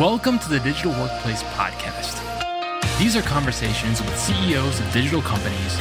Welcome 0.00 0.40
to 0.40 0.48
the 0.48 0.58
Digital 0.58 0.90
Workplace 0.90 1.44
Podcast. 1.54 2.18
These 2.98 3.14
are 3.14 3.22
conversations 3.22 4.00
with 4.00 4.18
CEOs 4.18 4.80
of 4.80 4.92
digital 4.92 5.22
companies, 5.22 5.76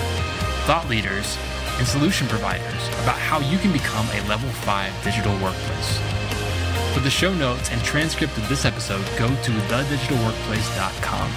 thought 0.68 0.86
leaders, 0.88 1.36
and 1.80 1.88
solution 1.88 2.28
providers 2.28 2.88
about 3.02 3.18
how 3.18 3.39
you 3.39 3.57
can 3.57 3.73
become 3.73 4.05
a 4.10 4.21
level 4.30 4.52
5 4.52 5.04
digital 5.04 5.34
workplace. 5.39 5.98
For 6.94 7.00
the 7.00 7.10
show 7.10 7.34
notes 7.34 7.71
and 7.71 7.84
transcript 7.84 8.38
of 8.38 8.48
this 8.48 8.66
episode, 8.66 9.04
go 9.18 9.30
to 9.30 9.52
thedigitalworkplace.com. 9.52 11.32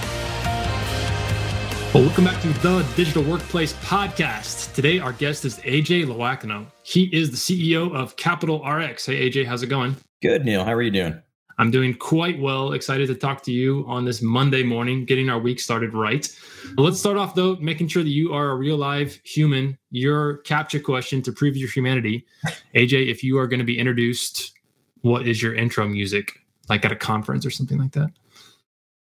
Well, 1.95 2.05
welcome 2.05 2.25
back 2.25 2.43
to 2.43 2.49
the 2.49 2.87
Digital 2.95 3.23
Workplace 3.23 3.73
Podcast. 3.73 4.75
Today, 4.75 4.99
our 4.99 5.13
guest 5.13 5.47
is 5.47 5.61
AJ 5.61 6.05
Loiacono. 6.05 6.67
He 6.83 7.05
is 7.05 7.31
the 7.31 7.39
CEO 7.39 7.95
of 7.95 8.17
Capital 8.17 8.63
RX. 8.63 9.07
Hey, 9.07 9.31
AJ, 9.31 9.47
how's 9.47 9.63
it 9.63 9.69
going? 9.69 9.97
Good, 10.21 10.45
Neil. 10.45 10.63
How 10.63 10.75
are 10.75 10.83
you 10.83 10.91
doing? 10.91 11.23
I'm 11.59 11.71
doing 11.71 11.95
quite 11.95 12.39
well. 12.39 12.73
Excited 12.73 13.09
to 13.09 13.15
talk 13.15 13.43
to 13.45 13.53
you 13.53 13.85
on 13.89 14.05
this 14.05 14.21
Monday 14.21 14.63
morning, 14.63 15.05
getting 15.05 15.31
our 15.31 15.39
week 15.39 15.59
started 15.59 15.95
right. 15.95 16.29
Let's 16.77 16.99
start 16.99 17.17
off, 17.17 17.35
though, 17.35 17.57
making 17.57 17.89
sure 17.89 18.03
that 18.03 18.11
you 18.11 18.33
are 18.33 18.51
a 18.51 18.57
real 18.57 18.77
live 18.77 19.19
human. 19.25 19.79
Your 19.91 20.43
CAPTCHA 20.43 20.83
question 20.83 21.23
to 21.23 21.33
prove 21.33 21.57
your 21.57 21.71
humanity. 21.71 22.27
AJ, 22.75 23.11
if 23.11 23.25
you 23.25 23.39
are 23.39 23.47
going 23.47 23.61
to 23.61 23.65
be 23.65 23.79
introduced, 23.79 24.53
what 25.01 25.27
is 25.27 25.41
your 25.41 25.55
intro 25.55 25.89
music? 25.89 26.41
Like 26.69 26.85
at 26.85 26.93
a 26.93 26.97
conference 26.97 27.47
or 27.47 27.51
something 27.51 27.79
like 27.79 27.93
that? 27.93 28.11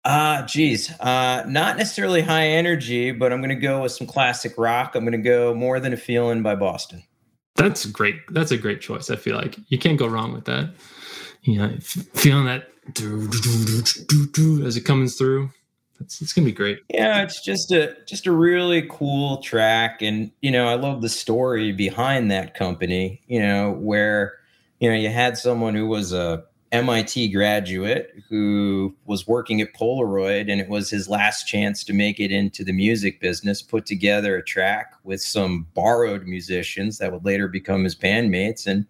Uh, 0.04 0.44
geez, 0.46 0.90
uh, 1.00 1.44
not 1.48 1.78
necessarily 1.78 2.20
high 2.20 2.46
energy, 2.46 3.10
but 3.10 3.32
I'm 3.32 3.40
going 3.40 3.48
to 3.48 3.54
go 3.56 3.82
with 3.82 3.92
some 3.92 4.06
classic 4.06 4.58
rock. 4.58 4.94
I'm 4.94 5.02
going 5.02 5.12
to 5.12 5.18
go 5.18 5.54
more 5.54 5.80
than 5.80 5.94
a 5.94 5.96
feeling 5.96 6.42
by 6.42 6.54
Boston. 6.56 7.02
That's 7.56 7.86
great. 7.86 8.16
That's 8.30 8.50
a 8.50 8.58
great 8.58 8.80
choice. 8.80 9.10
I 9.10 9.16
feel 9.16 9.36
like 9.36 9.56
you 9.68 9.78
can't 9.78 9.98
go 9.98 10.06
wrong 10.06 10.32
with 10.32 10.44
that. 10.44 10.74
You 11.44 11.58
know, 11.58 11.76
feeling 11.80 12.46
that 12.46 12.68
as 14.66 14.76
it 14.76 14.84
comes 14.84 15.16
through. 15.16 15.50
It's, 16.00 16.20
it's 16.20 16.32
gonna 16.32 16.46
be 16.46 16.52
great. 16.52 16.80
Yeah, 16.88 17.22
it's 17.22 17.40
just 17.42 17.70
a 17.70 17.96
just 18.06 18.26
a 18.26 18.32
really 18.32 18.82
cool 18.90 19.38
track, 19.38 20.02
and 20.02 20.30
you 20.40 20.50
know, 20.50 20.66
I 20.66 20.74
love 20.74 21.02
the 21.02 21.08
story 21.08 21.72
behind 21.72 22.30
that 22.30 22.54
company. 22.54 23.20
You 23.26 23.40
know, 23.40 23.72
where 23.72 24.34
you 24.80 24.88
know 24.88 24.96
you 24.96 25.08
had 25.08 25.38
someone 25.38 25.74
who 25.74 25.86
was 25.86 26.12
a 26.12 26.44
MIT 26.72 27.28
graduate 27.28 28.12
who 28.28 28.94
was 29.06 29.28
working 29.28 29.60
at 29.60 29.72
Polaroid, 29.74 30.50
and 30.50 30.60
it 30.60 30.68
was 30.68 30.90
his 30.90 31.08
last 31.08 31.44
chance 31.44 31.84
to 31.84 31.92
make 31.92 32.18
it 32.18 32.32
into 32.32 32.64
the 32.64 32.72
music 32.72 33.20
business. 33.20 33.62
Put 33.62 33.86
together 33.86 34.36
a 34.36 34.44
track 34.44 34.94
with 35.04 35.22
some 35.22 35.68
borrowed 35.74 36.26
musicians 36.26 36.98
that 36.98 37.12
would 37.12 37.24
later 37.24 37.46
become 37.46 37.84
his 37.84 37.94
bandmates, 37.94 38.66
and 38.66 38.86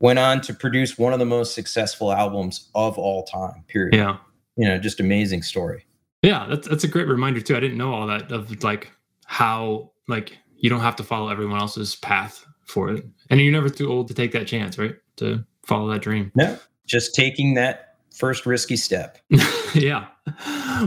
went 0.00 0.18
on 0.18 0.40
to 0.42 0.54
produce 0.54 0.98
one 0.98 1.12
of 1.12 1.18
the 1.18 1.26
most 1.26 1.54
successful 1.54 2.12
albums 2.12 2.70
of 2.74 2.98
all 2.98 3.24
time. 3.24 3.64
Period. 3.68 3.94
Yeah, 3.94 4.18
you 4.56 4.66
know, 4.66 4.78
just 4.78 5.00
amazing 5.00 5.42
story. 5.42 5.84
Yeah, 6.22 6.46
that's 6.48 6.68
that's 6.68 6.84
a 6.84 6.88
great 6.88 7.08
reminder 7.08 7.40
too. 7.40 7.56
I 7.56 7.60
didn't 7.60 7.78
know 7.78 7.94
all 7.94 8.06
that 8.06 8.32
of 8.32 8.62
like 8.62 8.90
how 9.26 9.92
like 10.08 10.36
you 10.56 10.70
don't 10.70 10.80
have 10.80 10.96
to 10.96 11.04
follow 11.04 11.28
everyone 11.28 11.60
else's 11.60 11.96
path 11.96 12.44
for 12.64 12.90
it, 12.90 13.04
and 13.30 13.40
you're 13.40 13.52
never 13.52 13.68
too 13.68 13.90
old 13.90 14.08
to 14.08 14.14
take 14.14 14.32
that 14.32 14.46
chance, 14.46 14.78
right? 14.78 14.96
To 15.16 15.44
follow 15.64 15.92
that 15.92 16.02
dream. 16.02 16.32
No, 16.34 16.58
just 16.86 17.14
taking 17.14 17.54
that 17.54 17.96
first 18.16 18.46
risky 18.46 18.76
step. 18.76 19.18
yeah. 19.74 20.06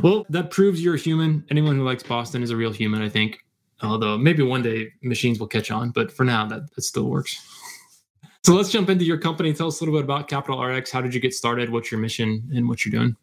Well, 0.02 0.26
that 0.30 0.50
proves 0.52 0.84
you're 0.84 0.96
a 0.96 1.00
human. 1.00 1.46
Anyone 1.50 1.76
who 1.76 1.84
likes 1.84 2.04
Boston 2.04 2.44
is 2.44 2.50
a 2.50 2.58
real 2.58 2.72
human, 2.72 3.02
I 3.02 3.10
think. 3.10 3.40
Although 3.82 4.18
maybe 4.18 4.44
one 4.44 4.62
day 4.62 4.92
machines 5.02 5.40
will 5.40 5.48
catch 5.48 5.72
on, 5.72 5.92
but 5.92 6.12
for 6.12 6.26
now, 6.26 6.46
that, 6.48 6.74
that 6.76 6.82
still 6.82 7.06
works. 7.06 7.40
So 8.45 8.56
let's 8.56 8.72
jump 8.72 8.90
into 8.90 9.04
your 9.04 9.18
company. 9.18 9.54
Tell 9.54 9.68
us 9.68 9.80
a 9.80 9.84
little 9.84 10.00
bit 10.00 10.06
about 10.06 10.28
Capital 10.28 10.64
RX. 10.64 10.92
How 10.92 11.02
did 11.02 11.14
you 11.14 11.20
get 11.20 11.34
started? 11.34 11.70
What's 11.70 11.92
your 11.92 12.00
mission 12.00 12.50
and 12.54 12.68
what 12.70 12.86
you're 12.86 12.98
doing? 12.98 13.16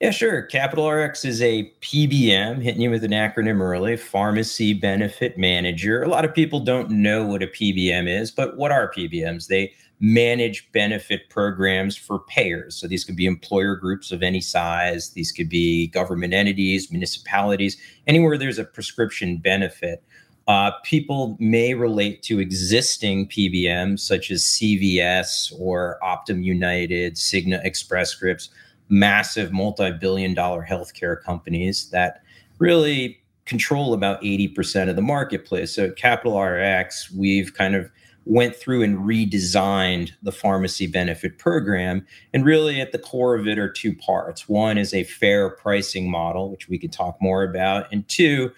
Yeah, 0.00 0.10
sure. 0.10 0.42
Capital 0.42 0.90
RX 0.90 1.26
is 1.26 1.42
a 1.42 1.70
PBM, 1.82 2.62
hitting 2.62 2.80
you 2.80 2.90
with 2.90 3.04
an 3.04 3.10
acronym 3.10 3.60
early, 3.60 3.98
Pharmacy 3.98 4.72
Benefit 4.72 5.36
Manager. 5.36 6.02
A 6.02 6.08
lot 6.08 6.24
of 6.24 6.34
people 6.34 6.60
don't 6.60 6.90
know 6.90 7.26
what 7.26 7.42
a 7.42 7.46
PBM 7.46 8.08
is, 8.08 8.30
but 8.30 8.56
what 8.56 8.72
are 8.72 8.90
PBMs? 8.90 9.48
They 9.48 9.74
manage 10.00 10.72
benefit 10.72 11.28
programs 11.28 11.96
for 11.96 12.20
payers. 12.20 12.74
So 12.74 12.88
these 12.88 13.04
could 13.04 13.16
be 13.16 13.26
employer 13.26 13.76
groups 13.76 14.10
of 14.10 14.22
any 14.22 14.40
size, 14.40 15.10
these 15.10 15.30
could 15.30 15.50
be 15.50 15.88
government 15.88 16.32
entities, 16.32 16.90
municipalities, 16.90 17.76
anywhere 18.06 18.38
there's 18.38 18.58
a 18.58 18.64
prescription 18.64 19.36
benefit. 19.36 20.02
Uh, 20.50 20.72
people 20.82 21.36
may 21.38 21.74
relate 21.74 22.24
to 22.24 22.40
existing 22.40 23.28
PBMs 23.28 24.00
such 24.00 24.32
as 24.32 24.42
CVS 24.42 25.52
or 25.56 25.96
Optum 26.02 26.42
United, 26.42 27.14
Cigna 27.14 27.64
Express 27.64 28.10
Scripts, 28.10 28.50
massive 28.88 29.52
multi 29.52 29.92
billion 29.92 30.34
dollar 30.34 30.66
healthcare 30.68 31.22
companies 31.22 31.88
that 31.90 32.24
really 32.58 33.22
control 33.44 33.94
about 33.94 34.20
80% 34.22 34.90
of 34.90 34.96
the 34.96 35.02
marketplace. 35.02 35.72
So 35.72 35.84
at 35.84 35.94
Capital 35.94 36.42
RX, 36.42 37.12
we've 37.12 37.54
kind 37.54 37.76
of 37.76 37.88
went 38.24 38.56
through 38.56 38.82
and 38.82 38.98
redesigned 38.98 40.10
the 40.20 40.32
pharmacy 40.32 40.88
benefit 40.88 41.38
program. 41.38 42.04
And 42.34 42.44
really, 42.44 42.80
at 42.80 42.90
the 42.90 42.98
core 42.98 43.36
of 43.36 43.46
it 43.46 43.56
are 43.56 43.70
two 43.70 43.94
parts. 43.94 44.48
One 44.48 44.78
is 44.78 44.94
a 44.94 45.04
fair 45.04 45.48
pricing 45.48 46.10
model, 46.10 46.50
which 46.50 46.68
we 46.68 46.76
could 46.76 46.92
talk 46.92 47.22
more 47.22 47.44
about. 47.44 47.86
And 47.92 48.08
two, 48.08 48.50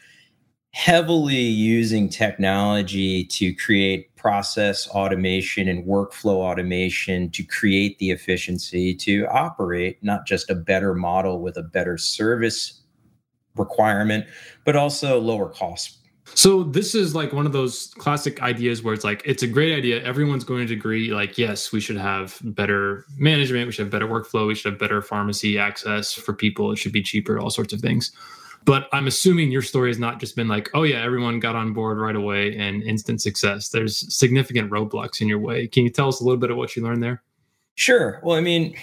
heavily 0.74 1.36
using 1.36 2.08
technology 2.08 3.24
to 3.24 3.54
create 3.54 4.14
process 4.16 4.88
automation 4.88 5.68
and 5.68 5.84
workflow 5.84 6.36
automation 6.36 7.30
to 7.30 7.42
create 7.42 7.98
the 7.98 8.10
efficiency 8.10 8.94
to 8.94 9.26
operate 9.26 10.02
not 10.02 10.26
just 10.26 10.48
a 10.48 10.54
better 10.54 10.94
model 10.94 11.40
with 11.40 11.56
a 11.56 11.62
better 11.62 11.98
service 11.98 12.80
requirement, 13.56 14.24
but 14.64 14.74
also 14.74 15.20
lower 15.20 15.48
costs 15.50 15.98
so 16.34 16.62
this 16.62 16.94
is 16.94 17.14
like 17.14 17.32
one 17.32 17.46
of 17.46 17.52
those 17.52 17.92
classic 17.98 18.40
ideas 18.42 18.82
where 18.82 18.94
it's 18.94 19.04
like 19.04 19.22
it's 19.24 19.42
a 19.42 19.46
great 19.46 19.76
idea. 19.76 20.02
Everyone's 20.02 20.44
going 20.44 20.66
to 20.68 20.74
agree, 20.74 21.12
like, 21.12 21.36
yes, 21.36 21.72
we 21.72 21.80
should 21.80 21.96
have 21.96 22.38
better 22.42 23.04
management, 23.18 23.66
we 23.66 23.72
should 23.72 23.84
have 23.84 23.90
better 23.90 24.06
workflow, 24.06 24.46
we 24.46 24.54
should 24.54 24.72
have 24.72 24.80
better 24.80 25.02
pharmacy 25.02 25.58
access 25.58 26.12
for 26.12 26.32
people, 26.32 26.72
it 26.72 26.76
should 26.76 26.92
be 26.92 27.02
cheaper, 27.02 27.38
all 27.38 27.50
sorts 27.50 27.72
of 27.72 27.80
things. 27.80 28.12
But 28.64 28.88
I'm 28.92 29.06
assuming 29.06 29.50
your 29.50 29.62
story 29.62 29.90
has 29.90 29.98
not 29.98 30.20
just 30.20 30.36
been 30.36 30.48
like, 30.48 30.70
oh 30.74 30.84
yeah, 30.84 31.02
everyone 31.02 31.40
got 31.40 31.56
on 31.56 31.72
board 31.72 31.98
right 31.98 32.14
away 32.14 32.56
and 32.56 32.82
instant 32.82 33.20
success. 33.20 33.70
There's 33.70 34.14
significant 34.14 34.70
roadblocks 34.70 35.20
in 35.20 35.28
your 35.28 35.40
way. 35.40 35.66
Can 35.66 35.82
you 35.82 35.90
tell 35.90 36.08
us 36.08 36.20
a 36.20 36.24
little 36.24 36.38
bit 36.38 36.50
of 36.50 36.56
what 36.56 36.76
you 36.76 36.82
learned 36.82 37.02
there? 37.02 37.22
Sure. 37.74 38.20
Well, 38.22 38.36
I 38.36 38.40
mean, 38.40 38.76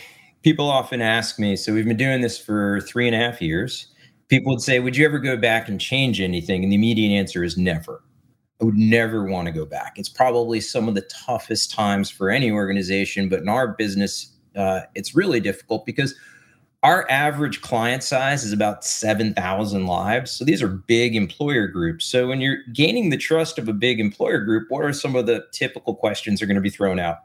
people 0.43 0.69
often 0.69 1.01
ask 1.01 1.39
me, 1.39 1.55
so 1.55 1.73
we've 1.73 1.85
been 1.85 1.97
doing 1.97 2.21
this 2.21 2.37
for 2.37 2.81
three 2.81 3.07
and 3.07 3.15
a 3.15 3.19
half 3.19 3.41
years 3.41 3.87
people 4.29 4.53
would 4.53 4.61
say, 4.61 4.79
Would 4.79 4.95
you 4.95 5.05
ever 5.05 5.19
go 5.19 5.35
back 5.35 5.67
and 5.67 5.81
change 5.81 6.21
anything? 6.21 6.63
And 6.63 6.71
the 6.71 6.75
immediate 6.75 7.13
answer 7.13 7.43
is 7.43 7.57
never. 7.57 8.01
I 8.61 8.65
would 8.65 8.77
never 8.77 9.25
want 9.25 9.47
to 9.47 9.51
go 9.51 9.65
back. 9.65 9.93
It's 9.97 10.09
probably 10.09 10.61
some 10.61 10.87
of 10.87 10.95
the 10.95 11.01
toughest 11.25 11.71
times 11.71 12.09
for 12.09 12.29
any 12.29 12.51
organization, 12.51 13.29
but 13.29 13.39
in 13.39 13.49
our 13.49 13.69
business, 13.69 14.33
uh, 14.55 14.81
it's 14.95 15.15
really 15.15 15.39
difficult 15.39 15.85
because 15.85 16.15
our 16.83 17.09
average 17.09 17.61
client 17.61 18.03
size 18.03 18.43
is 18.43 18.53
about 18.53 18.85
7,000 18.85 19.85
lives. 19.85 20.31
So 20.31 20.45
these 20.45 20.61
are 20.61 20.67
big 20.67 21.15
employer 21.15 21.67
groups. 21.67 22.05
So 22.05 22.27
when 22.27 22.39
you're 22.39 22.63
gaining 22.73 23.09
the 23.09 23.17
trust 23.17 23.57
of 23.57 23.67
a 23.67 23.73
big 23.73 23.99
employer 23.99 24.39
group, 24.39 24.67
what 24.69 24.85
are 24.85 24.93
some 24.93 25.15
of 25.15 25.25
the 25.25 25.45
typical 25.51 25.93
questions 25.93 26.39
that 26.39 26.45
are 26.45 26.47
going 26.47 26.55
to 26.55 26.61
be 26.61 26.69
thrown 26.69 26.99
out? 26.99 27.17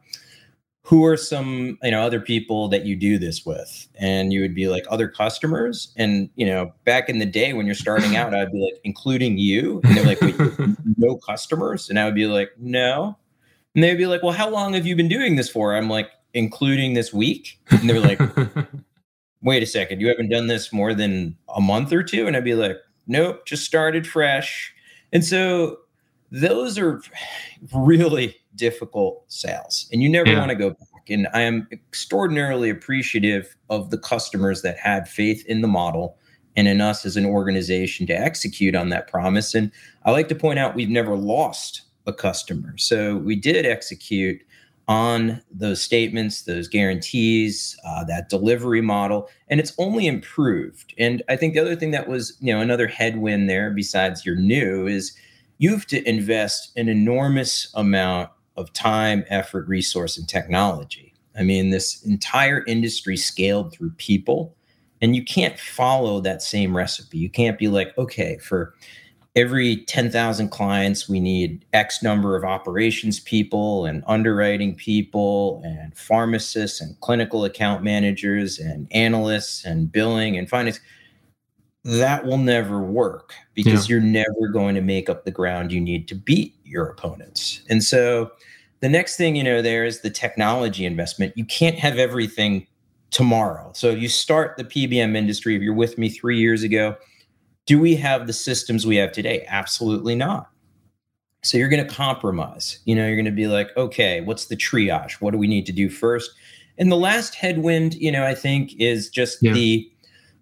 who 0.85 1.03
are 1.07 1.17
some 1.17 1.79
you 1.83 1.91
know 1.91 2.03
other 2.03 2.21
people 2.21 2.69
that 2.69 2.85
you 2.85 2.95
do 2.95 3.19
this 3.19 3.45
with? 3.45 3.89
And 3.99 4.33
you 4.33 4.43
would 4.43 4.55
be 4.55 4.69
like 4.69 4.85
other 4.89 5.09
customers? 5.09 5.93
And 5.97 6.31
you 6.37 6.47
know 6.47 6.73
back 6.85 7.09
in 7.09 7.19
the 7.19 7.27
day 7.27 7.53
when 7.55 7.67
you're 7.67 7.75
starting 7.75 8.17
out 8.17 8.35
i'd 8.35 8.53
be 8.53 8.61
like 8.61 8.81
including 8.85 9.39
you? 9.39 9.81
And 9.83 9.97
they're 9.97 10.05
like 10.05 10.21
wait 10.21 10.37
no 10.97 11.17
customers? 11.17 11.89
And 11.91 11.99
i 11.99 12.05
would 12.05 12.15
be 12.15 12.27
like 12.27 12.51
no. 12.59 13.17
And 13.75 13.83
they'd 13.83 13.97
be 13.97 14.07
like 14.07 14.23
well 14.23 14.33
how 14.33 14.49
long 14.49 14.75
have 14.75 14.87
you 14.87 14.95
been 14.95 15.09
doing 15.09 15.37
this 15.37 15.49
for? 15.49 15.75
I'm 15.75 15.89
like 15.89 16.11
including 16.35 16.95
this 16.95 17.13
week? 17.13 17.59
And 17.71 17.89
they're 17.89 18.01
like 18.01 18.21
wait 19.45 19.63
a 19.63 19.67
second 19.67 20.01
you 20.01 20.09
haven't 20.09 20.29
done 20.29 20.49
this 20.49 20.73
more 20.73 20.93
than 20.93 21.37
a 21.55 21.61
month 21.61 21.93
or 21.93 22.03
two 22.03 22.27
and 22.27 22.37
i'd 22.37 22.45
be 22.45 22.55
like 22.55 22.77
nope 23.07 23.47
just 23.47 23.65
started 23.65 24.07
fresh 24.07 24.75
and 25.13 25.25
so 25.25 25.79
those 26.33 26.77
are 26.79 27.01
really 27.73 28.37
difficult 28.57 29.25
sales 29.29 29.89
and 29.93 30.03
you 30.03 30.09
never 30.09 30.31
yeah. 30.31 30.39
want 30.39 30.51
to 30.51 30.57
go 30.57 30.71
back. 30.71 30.89
And 31.09 31.29
I 31.35 31.43
am 31.43 31.69
extraordinarily 31.71 32.71
appreciative 32.71 33.57
of 33.71 33.91
the 33.91 33.99
customers 33.99 34.63
that 34.63 34.79
had 34.79 35.09
faith 35.09 35.45
in 35.47 35.61
the 35.61 35.69
model 35.69 36.17
and 36.57 36.67
in 36.67 36.81
us 36.81 37.05
as 37.05 37.17
an 37.17 37.27
organization 37.27 38.07
to 38.07 38.15
execute 38.15 38.75
on 38.75 38.89
that 38.89 39.09
promise. 39.09 39.55
And 39.55 39.71
I 40.05 40.13
like 40.13 40.29
to 40.29 40.35
point 40.35 40.59
out 40.59 40.75
we've 40.75 40.89
never 40.89 41.17
lost 41.17 41.83
a 42.07 42.13
customer. 42.13 42.77
So 42.79 43.17
we 43.19 43.37
did 43.37 43.67
execute 43.67 44.41
on 44.87 45.41
those 45.51 45.81
statements, 45.81 46.43
those 46.43 46.69
guarantees, 46.69 47.79
uh, 47.87 48.05
that 48.05 48.29
delivery 48.29 48.83
model, 48.83 49.29
and 49.49 49.59
it's 49.61 49.73
only 49.79 50.07
improved. 50.07 50.95
And 50.99 51.23
I 51.29 51.37
think 51.37 51.55
the 51.55 51.61
other 51.61 51.77
thing 51.77 51.91
that 51.93 52.09
was, 52.09 52.37
you 52.41 52.53
know, 52.53 52.61
another 52.61 52.87
headwind 52.87 53.49
there, 53.49 53.71
besides 53.71 54.27
you're 54.27 54.37
new, 54.37 54.87
is 54.87 55.17
you 55.59 55.71
have 55.71 55.87
to 55.87 56.07
invest 56.09 56.77
an 56.77 56.89
enormous 56.89 57.73
amount 57.75 58.31
of 58.57 58.73
time, 58.73 59.25
effort, 59.29 59.67
resource, 59.69 60.19
and 60.19 60.29
technology. 60.29 61.15
I 61.37 61.43
mean, 61.43 61.71
this 61.71 62.03
entire 62.05 62.65
industry 62.67 63.17
scaled 63.17 63.73
through 63.73 63.91
people. 63.93 64.55
And 65.01 65.15
you 65.15 65.25
can't 65.25 65.59
follow 65.59 66.21
that 66.21 66.41
same 66.41 66.75
recipe. 66.75 67.19
You 67.19 67.29
can't 67.29 67.59
be 67.59 67.69
like, 67.69 67.97
okay, 67.99 68.39
for 68.39 68.75
every 69.37 69.79
10,000 69.85 70.49
clients, 70.51 71.09
we 71.09 71.19
need 71.19 71.65
X 71.73 72.03
number 72.03 72.37
of 72.37 72.45
operations 72.45 73.19
people 73.21 73.85
and 73.85 74.05
underwriting 74.07 74.75
people 74.75 75.61
and 75.65 75.97
pharmacists 75.97 76.81
and 76.81 76.99
clinical 77.01 77.45
account 77.45 77.83
managers 77.83 78.59
and 78.59 78.87
analysts 78.93 79.65
and 79.65 79.91
billing 79.91 80.37
and 80.37 80.49
finance. 80.49 80.81
That 81.83 82.25
will 82.25 82.39
never 82.39 82.81
work 82.81 83.35
because 83.55 83.89
yeah. 83.89 83.95
you're 83.95 84.05
never 84.05 84.49
going 84.53 84.75
to 84.75 84.81
make 84.81 85.11
up 85.11 85.25
the 85.25 85.31
ground 85.31 85.73
you 85.73 85.81
need 85.81 86.09
to 86.09 86.15
beat 86.15 86.55
your 86.65 86.87
opponents. 86.87 87.63
And 87.69 87.83
so 87.83 88.31
the 88.81 88.89
next 88.89 89.17
thing 89.17 89.37
you 89.37 89.43
know 89.43 89.61
there 89.61 89.85
is 89.85 90.01
the 90.01 90.11
technology 90.11 90.87
investment. 90.87 91.37
You 91.37 91.45
can't 91.45 91.79
have 91.79 91.99
everything 91.99 92.67
tomorrow. 93.11 93.71
So 93.75 93.91
you 93.91 94.09
start 94.09 94.57
the 94.57 94.65
PBM 94.65 95.17
industry, 95.17 95.57
if 95.57 95.63
you're 95.63 95.75
with 95.75 95.99
me 95.99 96.09
three 96.09 96.39
years 96.39 96.63
ago, 96.63 96.97
do 97.67 97.79
we 97.79 97.97
have 97.97 98.27
the 98.27 98.33
systems 98.33 98.87
we 98.87 98.97
have 98.97 99.13
today? 99.13 99.45
Absolutely 99.49 100.15
not. 100.15 100.51
So 101.43 101.59
you're 101.59 101.69
going 101.69 101.87
to 101.87 101.95
compromise. 101.95 102.79
You 102.85 102.95
know, 102.95 103.07
you're 103.07 103.17
going 103.17 103.25
to 103.27 103.31
be 103.31 103.47
like, 103.47 103.75
okay, 103.77 104.21
what's 104.23 104.47
the 104.47 104.57
triage? 104.57 105.15
What 105.21 105.33
do 105.33 105.39
we 105.39 105.47
need 105.47 105.67
to 105.67 105.73
do 105.73 105.89
first? 105.89 106.31
And 106.79 106.91
the 106.91 106.97
last 106.97 107.35
headwind, 107.35 107.95
you 107.95 108.11
know, 108.11 108.25
I 108.25 108.35
think 108.35 108.75
is 108.81 109.09
just 109.09 109.43
yeah. 109.43 109.53
the 109.53 109.91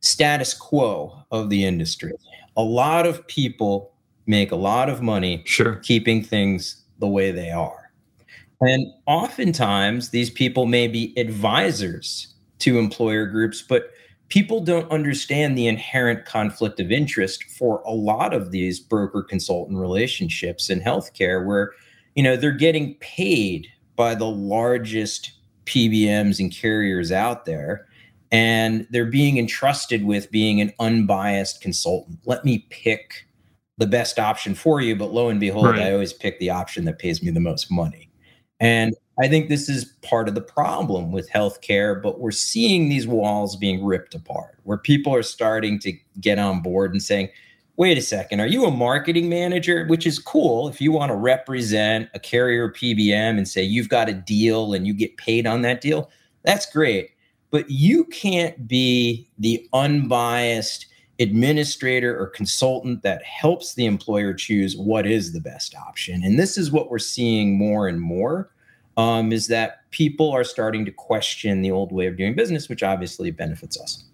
status 0.01 0.55
quo 0.55 1.25
of 1.31 1.51
the 1.51 1.65
industry. 1.65 2.13
A 2.57 2.63
lot 2.63 3.07
of 3.07 3.27
people 3.27 3.95
make 4.27 4.53
a 4.53 4.57
lot 4.57 4.89
of 4.89 5.03
money 5.03 5.43
sure. 5.45 5.77
keeping 5.77 6.23
things 6.23 6.85
the 6.99 7.09
way 7.09 7.31
they 7.31 7.51
are. 7.51 7.91
And 8.61 8.87
oftentimes 9.07 10.11
these 10.11 10.31
people 10.31 10.67
may 10.67 10.87
be 10.87 11.13
advisors 11.19 12.33
to 12.61 12.79
employer 12.79 13.27
groups, 13.27 13.61
but 13.61 13.91
people 14.33 14.63
don't 14.63 14.91
understand 14.91 15.59
the 15.59 15.67
inherent 15.67 16.25
conflict 16.25 16.81
of 16.81 16.91
interest 16.91 17.45
for 17.45 17.83
a 17.83 17.93
lot 17.93 18.33
of 18.33 18.51
these 18.51 18.81
broker 18.81 19.23
consultant 19.23 19.79
relationships 19.79 20.71
in 20.71 20.81
healthcare 20.81 21.47
where 21.47 21.73
you 22.15 22.23
know 22.23 22.35
they're 22.35 22.51
getting 22.51 22.95
paid 22.95 23.67
by 23.95 24.15
the 24.15 24.25
largest 24.25 25.33
PBMs 25.67 26.41
and 26.41 26.51
carriers 26.51 27.13
out 27.13 27.45
there 27.45 27.87
and 28.31 28.87
they're 28.89 29.05
being 29.05 29.37
entrusted 29.37 30.03
with 30.03 30.31
being 30.31 30.63
an 30.63 30.73
unbiased 30.81 31.61
consultant. 31.61 32.19
Let 32.25 32.43
me 32.43 32.67
pick 32.71 33.27
the 33.77 33.87
best 33.87 34.19
option 34.19 34.55
for 34.55 34.81
you, 34.81 34.97
but 34.97 35.13
lo 35.13 35.29
and 35.29 35.41
behold, 35.41 35.67
right. 35.67 35.81
I 35.83 35.93
always 35.93 36.15
pick 36.15 36.39
the 36.39 36.49
option 36.49 36.87
that 36.87 36.99
pays 36.99 37.23
me 37.23 37.31
the 37.31 37.41
most 37.41 37.71
money. 37.71 38.09
And 38.61 38.95
I 39.19 39.29
think 39.29 39.49
this 39.49 39.69
is 39.69 39.85
part 40.03 40.29
of 40.29 40.35
the 40.35 40.41
problem 40.41 41.13
with 41.13 41.31
healthcare, 41.31 42.01
but 42.01 42.21
we're 42.21 42.31
seeing 42.31 42.89
these 42.89 43.07
walls 43.07 43.57
being 43.57 43.85
ripped 43.85 44.15
apart 44.15 44.59
where 44.63 44.79
people 44.79 45.15
are 45.15 45.23
starting 45.23 45.79
to 45.81 45.93
get 46.21 46.39
on 46.39 46.63
board 46.63 46.93
and 46.93 47.03
saying, 47.03 47.29
wait 47.77 47.99
a 47.99 48.03
second, 48.03 48.41
are 48.41 48.47
you 48.47 48.65
a 48.65 48.71
marketing 48.71 49.29
manager? 49.29 49.87
Which 49.87 50.07
is 50.07 50.19
cool 50.19 50.69
if 50.69 50.81
you 50.81 50.93
want 50.93 51.11
to 51.11 51.17
represent 51.17 52.09
a 52.15 52.19
carrier 52.19 52.71
PBM 52.71 53.37
and 53.37 53.47
say 53.47 53.63
you've 53.63 53.89
got 53.89 54.09
a 54.09 54.15
deal 54.15 54.73
and 54.73 54.87
you 54.87 54.95
get 54.95 55.17
paid 55.17 55.47
on 55.47 55.63
that 55.63 55.81
deal. 55.81 56.11
That's 56.45 56.71
great. 56.71 57.11
But 57.51 57.71
you 57.71 58.05
can't 58.07 58.67
be 58.67 59.29
the 59.39 59.67
unbiased 59.75 60.87
administrator 61.19 62.19
or 62.19 62.29
consultant 62.29 63.03
that 63.03 63.23
helps 63.25 63.75
the 63.75 63.85
employer 63.85 64.33
choose 64.33 64.77
what 64.77 65.07
is 65.07 65.33
the 65.33 65.41
best 65.41 65.75
option. 65.75 66.23
And 66.25 66.39
this 66.39 66.57
is 66.57 66.73
what 66.73 66.91
we're 66.91 66.99
seeing 66.99 67.59
more 67.59 67.89
and 67.89 68.01
more 68.01 68.51
um, 68.97 69.33
is 69.33 69.47
that 69.49 69.91
people 69.91 70.31
are 70.31 70.45
starting 70.45 70.85
to 70.85 70.91
question 70.91 71.63
the 71.63 71.71
old 71.71 71.93
way 71.93 72.07
of 72.07 72.17
doing 72.17 72.35
business, 72.35 72.69
which 72.69 72.83
obviously 72.83 73.31
benefits 73.31 73.81
us. 73.81 74.05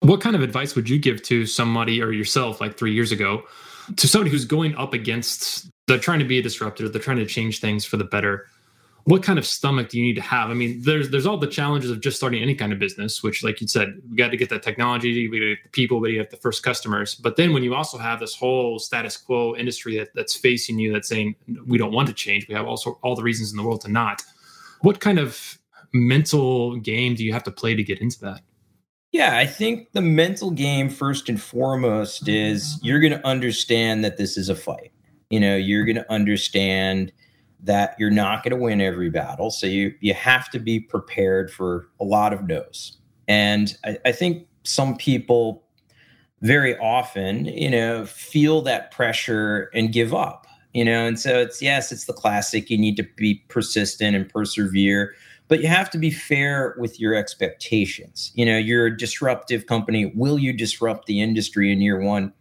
What 0.00 0.20
kind 0.20 0.36
of 0.36 0.42
advice 0.42 0.74
would 0.74 0.88
you 0.88 0.98
give 0.98 1.22
to 1.24 1.46
somebody 1.46 2.02
or 2.02 2.12
yourself 2.12 2.60
like 2.60 2.76
three 2.76 2.92
years 2.92 3.10
ago 3.10 3.42
to 3.96 4.08
somebody 4.08 4.30
who's 4.30 4.44
going 4.44 4.74
up 4.76 4.92
against, 4.92 5.68
they're 5.86 5.98
trying 5.98 6.18
to 6.18 6.24
be 6.24 6.38
a 6.38 6.42
disruptor, 6.42 6.88
they're 6.88 7.00
trying 7.00 7.16
to 7.18 7.26
change 7.26 7.60
things 7.60 7.84
for 7.84 7.96
the 7.96 8.04
better? 8.04 8.46
What 9.04 9.22
kind 9.22 9.38
of 9.38 9.46
stomach 9.46 9.90
do 9.90 9.98
you 9.98 10.04
need 10.04 10.14
to 10.14 10.22
have? 10.22 10.50
I 10.50 10.54
mean, 10.54 10.80
there's 10.82 11.10
there's 11.10 11.26
all 11.26 11.36
the 11.36 11.46
challenges 11.46 11.90
of 11.90 12.00
just 12.00 12.16
starting 12.16 12.42
any 12.42 12.54
kind 12.54 12.72
of 12.72 12.78
business, 12.78 13.22
which, 13.22 13.44
like 13.44 13.60
you 13.60 13.68
said, 13.68 14.00
we 14.08 14.16
got 14.16 14.30
to 14.30 14.36
get 14.36 14.48
that 14.48 14.62
technology, 14.62 15.28
we 15.28 15.38
got 15.38 15.46
get 15.46 15.62
the 15.64 15.68
people, 15.70 16.08
you 16.08 16.18
have 16.18 16.30
the 16.30 16.38
first 16.38 16.62
customers. 16.62 17.14
But 17.14 17.36
then 17.36 17.52
when 17.52 17.62
you 17.62 17.74
also 17.74 17.98
have 17.98 18.18
this 18.18 18.34
whole 18.34 18.78
status 18.78 19.16
quo 19.16 19.54
industry 19.56 19.98
that, 19.98 20.14
that's 20.14 20.34
facing 20.34 20.78
you, 20.78 20.92
that's 20.92 21.08
saying 21.08 21.34
we 21.66 21.76
don't 21.76 21.92
want 21.92 22.08
to 22.08 22.14
change, 22.14 22.48
we 22.48 22.54
have 22.54 22.66
also 22.66 22.98
all 23.02 23.14
the 23.14 23.22
reasons 23.22 23.50
in 23.50 23.58
the 23.58 23.62
world 23.62 23.82
to 23.82 23.92
not. 23.92 24.22
What 24.80 25.00
kind 25.00 25.18
of 25.18 25.58
mental 25.92 26.76
game 26.76 27.14
do 27.14 27.24
you 27.24 27.32
have 27.32 27.44
to 27.44 27.50
play 27.50 27.74
to 27.74 27.82
get 27.82 28.00
into 28.00 28.18
that? 28.20 28.40
Yeah, 29.12 29.36
I 29.36 29.46
think 29.46 29.92
the 29.92 30.02
mental 30.02 30.50
game 30.50 30.88
first 30.88 31.28
and 31.28 31.40
foremost 31.40 32.26
is 32.26 32.80
you're 32.82 32.98
going 32.98 33.12
to 33.12 33.24
understand 33.24 34.04
that 34.04 34.16
this 34.16 34.36
is 34.36 34.48
a 34.48 34.56
fight. 34.56 34.92
You 35.30 35.38
know, 35.40 35.56
you're 35.56 35.84
going 35.84 35.96
to 35.96 36.12
understand 36.12 37.12
that 37.64 37.96
you're 37.98 38.10
not 38.10 38.44
going 38.44 38.52
to 38.52 38.62
win 38.62 38.80
every 38.80 39.10
battle. 39.10 39.50
So 39.50 39.66
you 39.66 39.94
you 40.00 40.14
have 40.14 40.50
to 40.50 40.58
be 40.58 40.80
prepared 40.80 41.50
for 41.50 41.88
a 42.00 42.04
lot 42.04 42.32
of 42.32 42.46
no's. 42.46 42.96
And 43.26 43.76
I, 43.84 43.98
I 44.04 44.12
think 44.12 44.46
some 44.64 44.96
people 44.96 45.64
very 46.42 46.76
often, 46.78 47.46
you 47.46 47.70
know, 47.70 48.04
feel 48.04 48.60
that 48.62 48.90
pressure 48.90 49.70
and 49.74 49.92
give 49.92 50.12
up. 50.14 50.46
You 50.74 50.84
know, 50.84 51.06
and 51.06 51.18
so 51.18 51.38
it's 51.40 51.62
yes, 51.62 51.92
it's 51.92 52.04
the 52.06 52.12
classic. 52.12 52.68
You 52.68 52.76
need 52.76 52.96
to 52.96 53.06
be 53.16 53.44
persistent 53.48 54.16
and 54.16 54.28
persevere, 54.28 55.14
but 55.46 55.60
you 55.60 55.68
have 55.68 55.88
to 55.90 55.98
be 55.98 56.10
fair 56.10 56.74
with 56.78 56.98
your 56.98 57.14
expectations. 57.14 58.32
You 58.34 58.44
know, 58.44 58.58
you're 58.58 58.86
a 58.86 58.96
disruptive 58.96 59.66
company. 59.66 60.06
Will 60.16 60.38
you 60.38 60.52
disrupt 60.52 61.06
the 61.06 61.20
industry 61.20 61.70
in 61.70 61.80
year 61.80 62.00
one? 62.00 62.32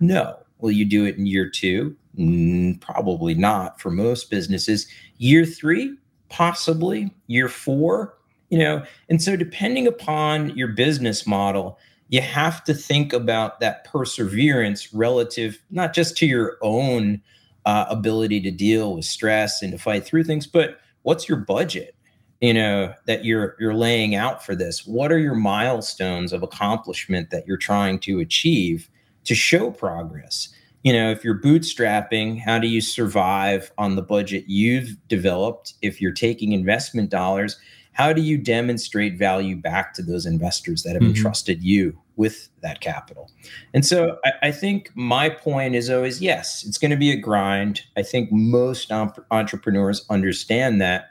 No. 0.00 0.41
Will 0.62 0.70
you 0.70 0.84
do 0.84 1.04
it 1.04 1.18
in 1.18 1.26
year 1.26 1.50
two? 1.50 1.94
Mm, 2.16 2.80
probably 2.80 3.34
not 3.34 3.80
for 3.80 3.90
most 3.90 4.30
businesses. 4.30 4.86
Year 5.18 5.44
three, 5.44 5.94
possibly. 6.28 7.12
Year 7.26 7.48
four, 7.48 8.16
you 8.48 8.58
know. 8.58 8.84
And 9.08 9.20
so, 9.20 9.34
depending 9.36 9.88
upon 9.88 10.56
your 10.56 10.68
business 10.68 11.26
model, 11.26 11.78
you 12.08 12.20
have 12.20 12.62
to 12.64 12.74
think 12.74 13.12
about 13.12 13.58
that 13.58 13.84
perseverance 13.84 14.94
relative 14.94 15.58
not 15.70 15.94
just 15.94 16.16
to 16.18 16.26
your 16.26 16.58
own 16.62 17.20
uh, 17.66 17.86
ability 17.88 18.40
to 18.42 18.52
deal 18.52 18.94
with 18.94 19.04
stress 19.04 19.62
and 19.62 19.72
to 19.72 19.78
fight 19.78 20.04
through 20.04 20.24
things, 20.24 20.46
but 20.46 20.78
what's 21.02 21.28
your 21.28 21.38
budget? 21.38 21.96
you 22.40 22.52
know 22.52 22.92
that 23.06 23.24
you're 23.24 23.54
you're 23.60 23.72
laying 23.72 24.16
out 24.16 24.44
for 24.44 24.56
this 24.56 24.84
what 24.84 25.12
are 25.12 25.18
your 25.18 25.36
milestones 25.36 26.32
of 26.32 26.42
accomplishment 26.42 27.30
that 27.30 27.46
you're 27.46 27.56
trying 27.56 28.00
to 28.00 28.18
achieve 28.18 28.90
to 29.24 29.34
show 29.34 29.70
progress 29.70 30.48
you 30.82 30.92
know, 30.92 31.10
if 31.10 31.22
you're 31.22 31.38
bootstrapping, 31.38 32.40
how 32.40 32.58
do 32.58 32.66
you 32.66 32.80
survive 32.80 33.70
on 33.78 33.94
the 33.94 34.02
budget 34.02 34.44
you've 34.48 34.96
developed? 35.08 35.74
If 35.80 36.00
you're 36.00 36.12
taking 36.12 36.52
investment 36.52 37.08
dollars, 37.08 37.56
how 37.92 38.12
do 38.12 38.20
you 38.20 38.36
demonstrate 38.36 39.18
value 39.18 39.54
back 39.54 39.94
to 39.94 40.02
those 40.02 40.26
investors 40.26 40.82
that 40.82 40.94
have 40.94 41.02
mm-hmm. 41.02 41.14
entrusted 41.14 41.62
you 41.62 41.96
with 42.16 42.48
that 42.62 42.80
capital? 42.80 43.30
And 43.74 43.86
so 43.86 44.18
I, 44.24 44.48
I, 44.48 44.50
think 44.50 44.90
my 44.94 45.28
point 45.28 45.74
is 45.74 45.88
always 45.88 46.20
yes, 46.20 46.64
it's 46.64 46.78
going 46.78 46.90
to 46.90 46.96
be 46.96 47.12
a 47.12 47.16
grind. 47.16 47.82
I 47.96 48.02
think 48.02 48.32
most 48.32 48.90
entrepreneurs 48.90 50.04
understand 50.10 50.80
that. 50.80 51.10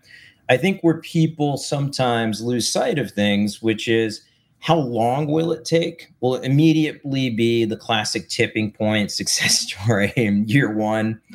I 0.50 0.58
think 0.58 0.82
where 0.82 1.00
people 1.00 1.56
sometimes 1.56 2.42
lose 2.42 2.68
sight 2.68 3.00
of 3.00 3.12
things, 3.12 3.62
which 3.62 3.88
is, 3.88 4.22
how 4.62 4.78
long 4.78 5.26
will 5.26 5.52
it 5.52 5.66
take? 5.66 6.14
Will 6.22 6.36
it 6.36 6.46
immediately 6.46 7.32
be 7.32 7.66
the 7.66 7.76
classic 7.76 8.30
tipping 8.30 8.72
point 8.72 9.12
success 9.12 9.60
story 9.60 10.14
in 10.16 10.48
year 10.48 10.72
one? 10.72 11.20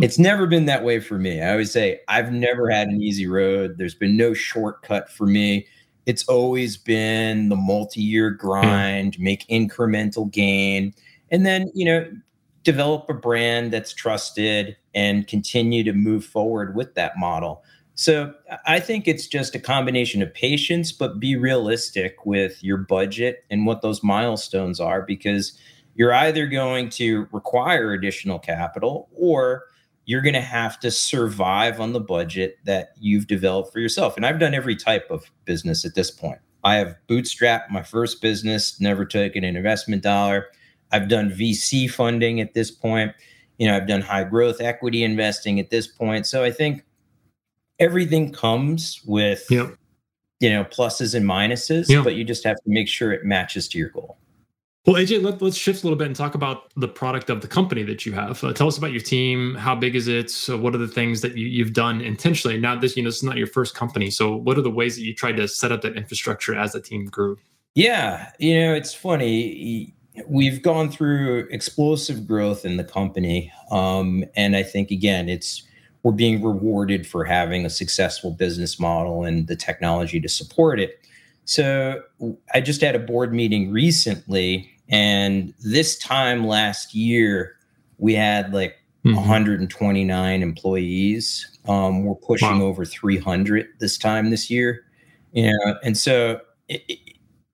it's 0.00 0.18
never 0.18 0.46
been 0.46 0.66
that 0.66 0.84
way 0.84 1.00
for 1.00 1.18
me. 1.18 1.42
I 1.42 1.50
always 1.50 1.72
say 1.72 2.00
I've 2.08 2.32
never 2.32 2.70
had 2.70 2.88
an 2.88 3.02
easy 3.02 3.26
road. 3.26 3.76
There's 3.76 3.94
been 3.94 4.16
no 4.16 4.32
shortcut 4.34 5.10
for 5.10 5.26
me. 5.26 5.66
It's 6.06 6.26
always 6.28 6.76
been 6.76 7.48
the 7.50 7.56
multi-year 7.56 8.30
grind, 8.30 9.18
make 9.18 9.46
incremental 9.48 10.30
gain, 10.30 10.94
and 11.30 11.44
then, 11.44 11.70
you 11.74 11.84
know, 11.84 12.10
develop 12.62 13.08
a 13.08 13.14
brand 13.14 13.72
that's 13.72 13.92
trusted 13.92 14.76
and 14.94 15.26
continue 15.26 15.82
to 15.84 15.92
move 15.92 16.24
forward 16.24 16.74
with 16.74 16.94
that 16.94 17.16
model. 17.16 17.62
So 18.00 18.32
I 18.64 18.80
think 18.80 19.06
it's 19.06 19.26
just 19.26 19.54
a 19.54 19.58
combination 19.58 20.22
of 20.22 20.32
patience, 20.32 20.90
but 20.90 21.20
be 21.20 21.36
realistic 21.36 22.24
with 22.24 22.64
your 22.64 22.78
budget 22.78 23.44
and 23.50 23.66
what 23.66 23.82
those 23.82 24.02
milestones 24.02 24.80
are, 24.80 25.02
because 25.02 25.52
you're 25.96 26.14
either 26.14 26.46
going 26.46 26.88
to 26.92 27.28
require 27.30 27.92
additional 27.92 28.38
capital 28.38 29.10
or 29.12 29.64
you're 30.06 30.22
going 30.22 30.32
to 30.32 30.40
have 30.40 30.80
to 30.80 30.90
survive 30.90 31.78
on 31.78 31.92
the 31.92 32.00
budget 32.00 32.56
that 32.64 32.92
you've 32.98 33.26
developed 33.26 33.70
for 33.70 33.80
yourself. 33.80 34.16
And 34.16 34.24
I've 34.24 34.40
done 34.40 34.54
every 34.54 34.76
type 34.76 35.10
of 35.10 35.30
business 35.44 35.84
at 35.84 35.94
this 35.94 36.10
point. 36.10 36.38
I 36.64 36.76
have 36.76 36.96
bootstrapped 37.06 37.68
my 37.68 37.82
first 37.82 38.22
business, 38.22 38.80
never 38.80 39.04
taken 39.04 39.44
an 39.44 39.56
investment 39.56 40.02
dollar. 40.02 40.46
I've 40.90 41.08
done 41.08 41.28
VC 41.28 41.90
funding 41.90 42.40
at 42.40 42.54
this 42.54 42.70
point. 42.70 43.12
You 43.58 43.68
know, 43.68 43.76
I've 43.76 43.86
done 43.86 44.00
high 44.00 44.24
growth 44.24 44.62
equity 44.62 45.04
investing 45.04 45.60
at 45.60 45.68
this 45.68 45.86
point. 45.86 46.26
So 46.26 46.42
I 46.42 46.50
think 46.50 46.82
everything 47.80 48.32
comes 48.32 49.00
with 49.06 49.44
yep. 49.50 49.74
you 50.38 50.50
know 50.50 50.64
pluses 50.64 51.14
and 51.14 51.26
minuses, 51.26 51.88
yeah. 51.88 52.02
but 52.02 52.14
you 52.14 52.24
just 52.24 52.44
have 52.44 52.56
to 52.56 52.70
make 52.70 52.86
sure 52.86 53.12
it 53.12 53.24
matches 53.24 53.66
to 53.68 53.78
your 53.78 53.88
goal. 53.88 54.18
Well, 54.86 54.96
AJ, 54.96 55.22
let, 55.22 55.42
us 55.42 55.56
shift 55.56 55.82
a 55.82 55.86
little 55.86 55.98
bit 55.98 56.06
and 56.06 56.16
talk 56.16 56.34
about 56.34 56.72
the 56.74 56.88
product 56.88 57.28
of 57.28 57.42
the 57.42 57.48
company 57.48 57.82
that 57.82 58.06
you 58.06 58.12
have. 58.12 58.42
Uh, 58.42 58.52
tell 58.54 58.66
us 58.66 58.78
about 58.78 58.92
your 58.92 59.02
team. 59.02 59.54
How 59.54 59.74
big 59.74 59.94
is 59.94 60.08
it? 60.08 60.30
So 60.30 60.56
what 60.56 60.74
are 60.74 60.78
the 60.78 60.88
things 60.88 61.20
that 61.20 61.36
you, 61.36 61.62
have 61.62 61.74
done 61.74 62.00
intentionally? 62.00 62.58
Now, 62.58 62.76
this 62.76 62.96
you 62.96 63.02
know, 63.02 63.08
this 63.08 63.18
is 63.18 63.22
not 63.22 63.36
your 63.36 63.46
first 63.46 63.74
company. 63.74 64.10
So, 64.10 64.34
what 64.34 64.56
are 64.56 64.62
the 64.62 64.70
ways 64.70 64.96
that 64.96 65.02
you 65.02 65.14
tried 65.14 65.36
to 65.36 65.48
set 65.48 65.70
up 65.70 65.82
that 65.82 65.96
infrastructure 65.96 66.54
as 66.54 66.72
the 66.72 66.80
team 66.80 67.04
grew? 67.06 67.36
Yeah, 67.74 68.30
you 68.38 68.58
know, 68.58 68.74
it's 68.74 68.94
funny. 68.94 69.94
We've 70.26 70.62
gone 70.62 70.90
through 70.90 71.46
explosive 71.50 72.26
growth 72.26 72.64
in 72.64 72.76
the 72.76 72.84
company, 72.84 73.52
um, 73.70 74.24
and 74.34 74.56
I 74.56 74.62
think 74.62 74.90
again, 74.90 75.28
it's 75.28 75.62
we're 76.02 76.12
being 76.12 76.42
rewarded 76.42 77.06
for 77.06 77.24
having 77.24 77.66
a 77.66 77.70
successful 77.70 78.30
business 78.30 78.80
model 78.80 79.24
and 79.24 79.46
the 79.46 79.56
technology 79.56 80.20
to 80.20 80.28
support 80.28 80.80
it. 80.80 80.98
So 81.44 82.02
I 82.54 82.60
just 82.60 82.80
had 82.80 82.94
a 82.94 82.98
board 82.98 83.34
meeting 83.34 83.70
recently, 83.70 84.70
and 84.88 85.52
this 85.60 85.98
time 85.98 86.46
last 86.46 86.94
year, 86.94 87.56
we 87.98 88.14
had 88.14 88.54
like 88.54 88.76
mm-hmm. 89.04 89.16
129 89.16 90.42
employees. 90.42 91.58
Um, 91.66 92.04
we're 92.04 92.14
pushing 92.14 92.60
wow. 92.60 92.66
over 92.66 92.84
300 92.84 93.66
this 93.78 93.98
time 93.98 94.30
this 94.30 94.50
year. 94.50 94.84
You 95.32 95.52
know, 95.52 95.74
and 95.82 95.96
so 95.96 96.40
it, 96.68 96.82
it, 96.88 96.98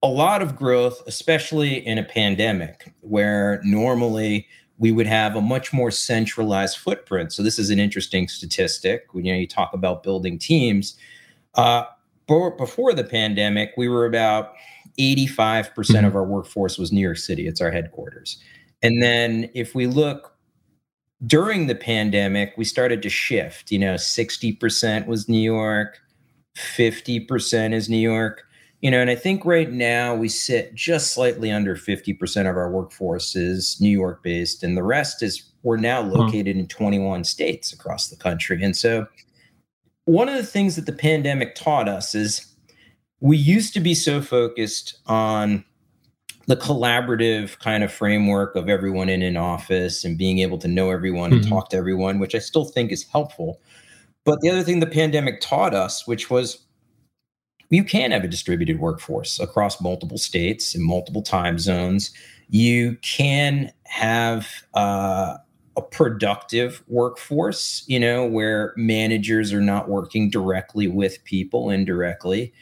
a 0.02 0.08
lot 0.08 0.42
of 0.42 0.56
growth, 0.56 1.02
especially 1.06 1.84
in 1.86 1.98
a 1.98 2.04
pandemic 2.04 2.92
where 3.00 3.60
normally 3.64 4.46
we 4.78 4.92
would 4.92 5.06
have 5.06 5.36
a 5.36 5.40
much 5.40 5.72
more 5.72 5.90
centralized 5.90 6.78
footprint. 6.78 7.32
So 7.32 7.42
this 7.42 7.58
is 7.58 7.70
an 7.70 7.78
interesting 7.78 8.28
statistic. 8.28 9.06
When 9.12 9.24
you 9.24 9.32
know 9.32 9.38
you 9.38 9.46
talk 9.46 9.72
about 9.72 10.02
building 10.02 10.38
teams, 10.38 10.96
uh, 11.54 11.84
before 12.26 12.92
the 12.92 13.04
pandemic, 13.04 13.72
we 13.76 13.88
were 13.88 14.04
about 14.04 14.52
85% 14.98 15.64
mm-hmm. 15.72 16.04
of 16.04 16.16
our 16.16 16.24
workforce 16.24 16.78
was 16.78 16.92
New 16.92 17.00
York 17.00 17.18
City. 17.18 17.46
It's 17.46 17.60
our 17.60 17.70
headquarters. 17.70 18.38
And 18.82 19.02
then 19.02 19.50
if 19.54 19.74
we 19.74 19.86
look 19.86 20.34
during 21.26 21.66
the 21.66 21.74
pandemic, 21.74 22.54
we 22.56 22.64
started 22.64 23.02
to 23.02 23.08
shift. 23.08 23.70
You 23.70 23.78
know, 23.78 23.94
60% 23.94 25.06
was 25.06 25.28
New 25.28 25.40
York, 25.40 26.00
50% 26.56 27.72
is 27.72 27.88
New 27.88 27.96
York. 27.96 28.45
You 28.82 28.90
know, 28.90 29.00
and 29.00 29.10
I 29.10 29.14
think 29.14 29.44
right 29.44 29.70
now 29.70 30.14
we 30.14 30.28
sit 30.28 30.74
just 30.74 31.14
slightly 31.14 31.50
under 31.50 31.76
50% 31.76 32.48
of 32.48 32.56
our 32.56 32.70
workforce 32.70 33.34
is 33.34 33.80
New 33.80 33.90
York 33.90 34.22
based, 34.22 34.62
and 34.62 34.76
the 34.76 34.82
rest 34.82 35.22
is 35.22 35.50
we're 35.62 35.76
now 35.76 36.00
located 36.00 36.56
in 36.56 36.68
21 36.68 37.24
states 37.24 37.72
across 37.72 38.08
the 38.08 38.16
country. 38.16 38.62
And 38.62 38.76
so 38.76 39.06
one 40.04 40.28
of 40.28 40.36
the 40.36 40.44
things 40.44 40.76
that 40.76 40.86
the 40.86 40.92
pandemic 40.92 41.56
taught 41.56 41.88
us 41.88 42.14
is 42.14 42.46
we 43.20 43.36
used 43.36 43.74
to 43.74 43.80
be 43.80 43.94
so 43.94 44.22
focused 44.22 44.98
on 45.06 45.64
the 46.46 46.56
collaborative 46.56 47.58
kind 47.58 47.82
of 47.82 47.92
framework 47.92 48.54
of 48.54 48.68
everyone 48.68 49.08
in 49.08 49.22
an 49.22 49.36
office 49.36 50.04
and 50.04 50.16
being 50.16 50.38
able 50.38 50.58
to 50.58 50.68
know 50.68 50.90
everyone 50.90 51.30
mm-hmm. 51.30 51.40
and 51.40 51.48
talk 51.48 51.70
to 51.70 51.76
everyone, 51.76 52.20
which 52.20 52.36
I 52.36 52.38
still 52.38 52.64
think 52.64 52.92
is 52.92 53.02
helpful. 53.02 53.60
But 54.24 54.40
the 54.40 54.50
other 54.50 54.62
thing 54.62 54.78
the 54.78 54.86
pandemic 54.86 55.40
taught 55.40 55.74
us, 55.74 56.06
which 56.06 56.30
was 56.30 56.65
you 57.70 57.84
can 57.84 58.10
have 58.10 58.24
a 58.24 58.28
distributed 58.28 58.78
workforce 58.78 59.40
across 59.40 59.80
multiple 59.80 60.18
states 60.18 60.74
and 60.74 60.84
multiple 60.84 61.22
time 61.22 61.58
zones. 61.58 62.12
You 62.48 62.96
can 63.02 63.72
have 63.84 64.48
uh, 64.74 65.38
a 65.76 65.82
productive 65.82 66.82
workforce, 66.86 67.84
you 67.86 67.98
know, 67.98 68.24
where 68.24 68.72
managers 68.76 69.52
are 69.52 69.60
not 69.60 69.88
working 69.88 70.30
directly 70.30 70.86
with 70.86 71.22
people 71.24 71.70
indirectly. 71.70 72.52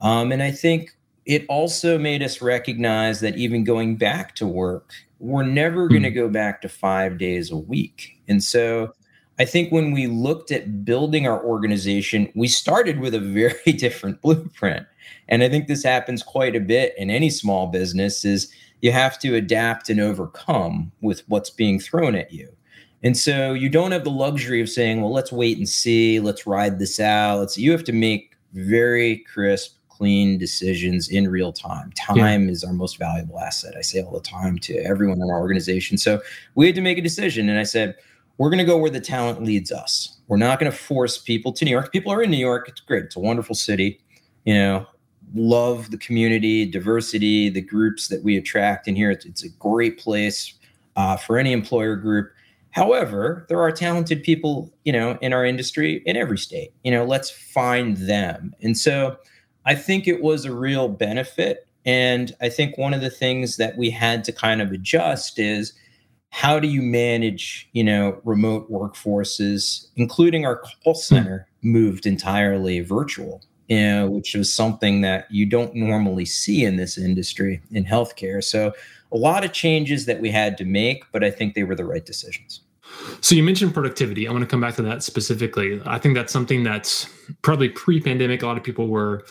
Um, 0.00 0.32
and 0.32 0.42
I 0.42 0.50
think 0.50 0.90
it 1.26 1.44
also 1.48 1.98
made 1.98 2.22
us 2.22 2.42
recognize 2.42 3.20
that 3.20 3.36
even 3.36 3.64
going 3.64 3.96
back 3.96 4.34
to 4.36 4.46
work, 4.46 4.92
we're 5.18 5.44
never 5.44 5.88
going 5.88 6.02
to 6.02 6.10
hmm. 6.10 6.16
go 6.16 6.28
back 6.28 6.60
to 6.62 6.68
five 6.68 7.16
days 7.16 7.50
a 7.50 7.56
week. 7.56 8.20
And 8.28 8.42
so 8.42 8.92
I 9.38 9.44
think 9.44 9.72
when 9.72 9.92
we 9.92 10.06
looked 10.06 10.52
at 10.52 10.84
building 10.84 11.26
our 11.26 11.42
organization, 11.42 12.30
we 12.34 12.48
started 12.48 13.00
with 13.00 13.14
a 13.14 13.20
very 13.20 13.72
different 13.78 14.20
blueprint. 14.22 14.86
And 15.28 15.42
I 15.42 15.48
think 15.48 15.66
this 15.66 15.82
happens 15.82 16.22
quite 16.22 16.54
a 16.54 16.60
bit 16.60 16.94
in 16.96 17.10
any 17.10 17.30
small 17.30 17.66
business 17.66 18.24
is 18.24 18.52
you 18.80 18.92
have 18.92 19.18
to 19.20 19.34
adapt 19.34 19.88
and 19.88 20.00
overcome 20.00 20.92
with 21.00 21.22
what's 21.28 21.50
being 21.50 21.80
thrown 21.80 22.14
at 22.14 22.32
you. 22.32 22.48
And 23.02 23.16
so 23.16 23.52
you 23.52 23.68
don't 23.68 23.92
have 23.92 24.04
the 24.04 24.10
luxury 24.10 24.60
of 24.60 24.68
saying, 24.68 25.02
well, 25.02 25.12
let's 25.12 25.32
wait 25.32 25.58
and 25.58 25.68
see, 25.68 26.20
let's 26.20 26.46
ride 26.46 26.78
this 26.78 27.00
out. 27.00 27.38
Let's, 27.38 27.58
you 27.58 27.72
have 27.72 27.84
to 27.84 27.92
make 27.92 28.34
very 28.52 29.18
crisp, 29.18 29.76
clean 29.88 30.38
decisions 30.38 31.08
in 31.08 31.28
real 31.28 31.52
time. 31.52 31.92
Time 31.92 32.46
yeah. 32.46 32.52
is 32.52 32.64
our 32.64 32.72
most 32.72 32.98
valuable 32.98 33.38
asset. 33.38 33.74
I 33.76 33.82
say 33.82 34.02
all 34.02 34.12
the 34.12 34.20
time 34.20 34.58
to 34.60 34.76
everyone 34.78 35.20
in 35.20 35.30
our 35.30 35.40
organization. 35.40 35.98
So 35.98 36.20
we 36.54 36.66
had 36.66 36.74
to 36.76 36.80
make 36.80 36.98
a 36.98 37.02
decision. 37.02 37.48
And 37.48 37.58
I 37.58 37.64
said, 37.64 37.94
we're 38.38 38.50
going 38.50 38.58
to 38.58 38.64
go 38.64 38.76
where 38.76 38.90
the 38.90 39.00
talent 39.00 39.42
leads 39.42 39.70
us. 39.70 40.18
We're 40.26 40.36
not 40.36 40.58
going 40.58 40.70
to 40.70 40.76
force 40.76 41.18
people 41.18 41.52
to 41.52 41.64
New 41.64 41.70
York. 41.70 41.92
People 41.92 42.12
are 42.12 42.22
in 42.22 42.30
New 42.30 42.36
York. 42.36 42.68
It's 42.68 42.80
great. 42.80 43.04
It's 43.04 43.16
a 43.16 43.20
wonderful 43.20 43.54
city. 43.54 44.00
You 44.44 44.54
know, 44.54 44.86
love 45.34 45.90
the 45.90 45.98
community, 45.98 46.66
diversity, 46.66 47.48
the 47.48 47.60
groups 47.60 48.08
that 48.08 48.22
we 48.22 48.36
attract 48.36 48.88
in 48.88 48.96
here. 48.96 49.10
It's, 49.10 49.24
it's 49.24 49.44
a 49.44 49.48
great 49.50 49.98
place 49.98 50.54
uh, 50.96 51.16
for 51.16 51.38
any 51.38 51.52
employer 51.52 51.96
group. 51.96 52.30
However, 52.70 53.46
there 53.48 53.60
are 53.60 53.70
talented 53.70 54.24
people, 54.24 54.72
you 54.84 54.92
know, 54.92 55.16
in 55.20 55.32
our 55.32 55.44
industry 55.44 56.02
in 56.06 56.16
every 56.16 56.38
state. 56.38 56.72
You 56.82 56.90
know, 56.90 57.04
let's 57.04 57.30
find 57.30 57.96
them. 57.96 58.52
And 58.62 58.76
so 58.76 59.16
I 59.64 59.76
think 59.76 60.08
it 60.08 60.22
was 60.22 60.44
a 60.44 60.52
real 60.52 60.88
benefit. 60.88 61.68
And 61.86 62.34
I 62.40 62.48
think 62.48 62.76
one 62.76 62.94
of 62.94 63.00
the 63.00 63.10
things 63.10 63.58
that 63.58 63.76
we 63.76 63.90
had 63.90 64.24
to 64.24 64.32
kind 64.32 64.60
of 64.60 64.72
adjust 64.72 65.38
is 65.38 65.72
how 66.34 66.58
do 66.58 66.66
you 66.66 66.82
manage, 66.82 67.68
you 67.74 67.84
know, 67.84 68.20
remote 68.24 68.68
workforces, 68.68 69.86
including 69.94 70.44
our 70.44 70.56
call 70.56 70.94
hmm. 70.94 70.98
center 70.98 71.46
moved 71.62 72.06
entirely 72.06 72.80
virtual, 72.80 73.40
you 73.68 73.80
know, 73.80 74.10
which 74.10 74.34
was 74.34 74.52
something 74.52 75.00
that 75.00 75.30
you 75.30 75.46
don't 75.46 75.76
normally 75.76 76.24
see 76.24 76.64
in 76.64 76.74
this 76.74 76.98
industry 76.98 77.62
in 77.70 77.84
healthcare. 77.84 78.42
So 78.42 78.72
a 79.12 79.16
lot 79.16 79.44
of 79.44 79.52
changes 79.52 80.06
that 80.06 80.20
we 80.20 80.28
had 80.28 80.58
to 80.58 80.64
make, 80.64 81.04
but 81.12 81.22
I 81.22 81.30
think 81.30 81.54
they 81.54 81.62
were 81.62 81.76
the 81.76 81.84
right 81.84 82.04
decisions. 82.04 82.62
So 83.20 83.36
you 83.36 83.44
mentioned 83.44 83.72
productivity. 83.72 84.26
I 84.26 84.32
want 84.32 84.42
to 84.42 84.50
come 84.50 84.60
back 84.60 84.74
to 84.74 84.82
that 84.82 85.04
specifically. 85.04 85.80
I 85.86 86.00
think 86.00 86.16
that's 86.16 86.32
something 86.32 86.64
that's 86.64 87.08
probably 87.42 87.68
pre-pandemic. 87.68 88.42
A 88.42 88.46
lot 88.46 88.56
of 88.56 88.64
people 88.64 88.88
were 88.88 89.24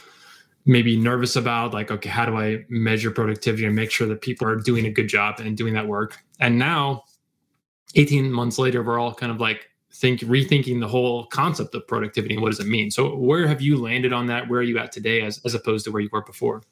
maybe 0.66 0.98
nervous 0.98 1.36
about, 1.36 1.74
like, 1.74 1.92
okay, 1.92 2.10
how 2.10 2.26
do 2.26 2.38
I 2.38 2.66
measure 2.70 3.12
productivity 3.12 3.66
and 3.66 3.76
make 3.76 3.92
sure 3.92 4.08
that 4.08 4.22
people 4.22 4.48
are 4.48 4.56
doing 4.56 4.86
a 4.86 4.92
good 4.92 5.08
job 5.08 5.40
and 5.40 5.58
doing 5.58 5.74
that 5.74 5.88
work? 5.88 6.18
And 6.40 6.58
now, 6.58 7.04
18 7.96 8.32
months 8.32 8.58
later, 8.58 8.82
we're 8.84 9.00
all 9.00 9.14
kind 9.14 9.32
of 9.32 9.40
like 9.40 9.70
think 9.94 10.22
rethinking 10.22 10.80
the 10.80 10.88
whole 10.88 11.28
concept 11.28 11.76
of 11.76 11.88
productivity 11.88 12.34
and 12.34 12.42
what 12.42 12.50
does 12.50 12.60
it 12.60 12.68
mean. 12.68 12.90
So 12.90 13.16
where 13.16 13.48
have 13.48 13.62
you 13.62 13.78
landed 13.78 14.12
on 14.12 14.26
that? 14.28 14.50
Where 14.50 14.60
are 14.60 14.64
you 14.64 14.80
at 14.80 14.92
today 14.92 15.22
as, 15.22 15.40
as 15.46 15.54
opposed 15.54 15.86
to 15.86 15.92
where 15.92 16.02
you 16.02 16.10
were 16.12 16.24
before? 16.24 16.64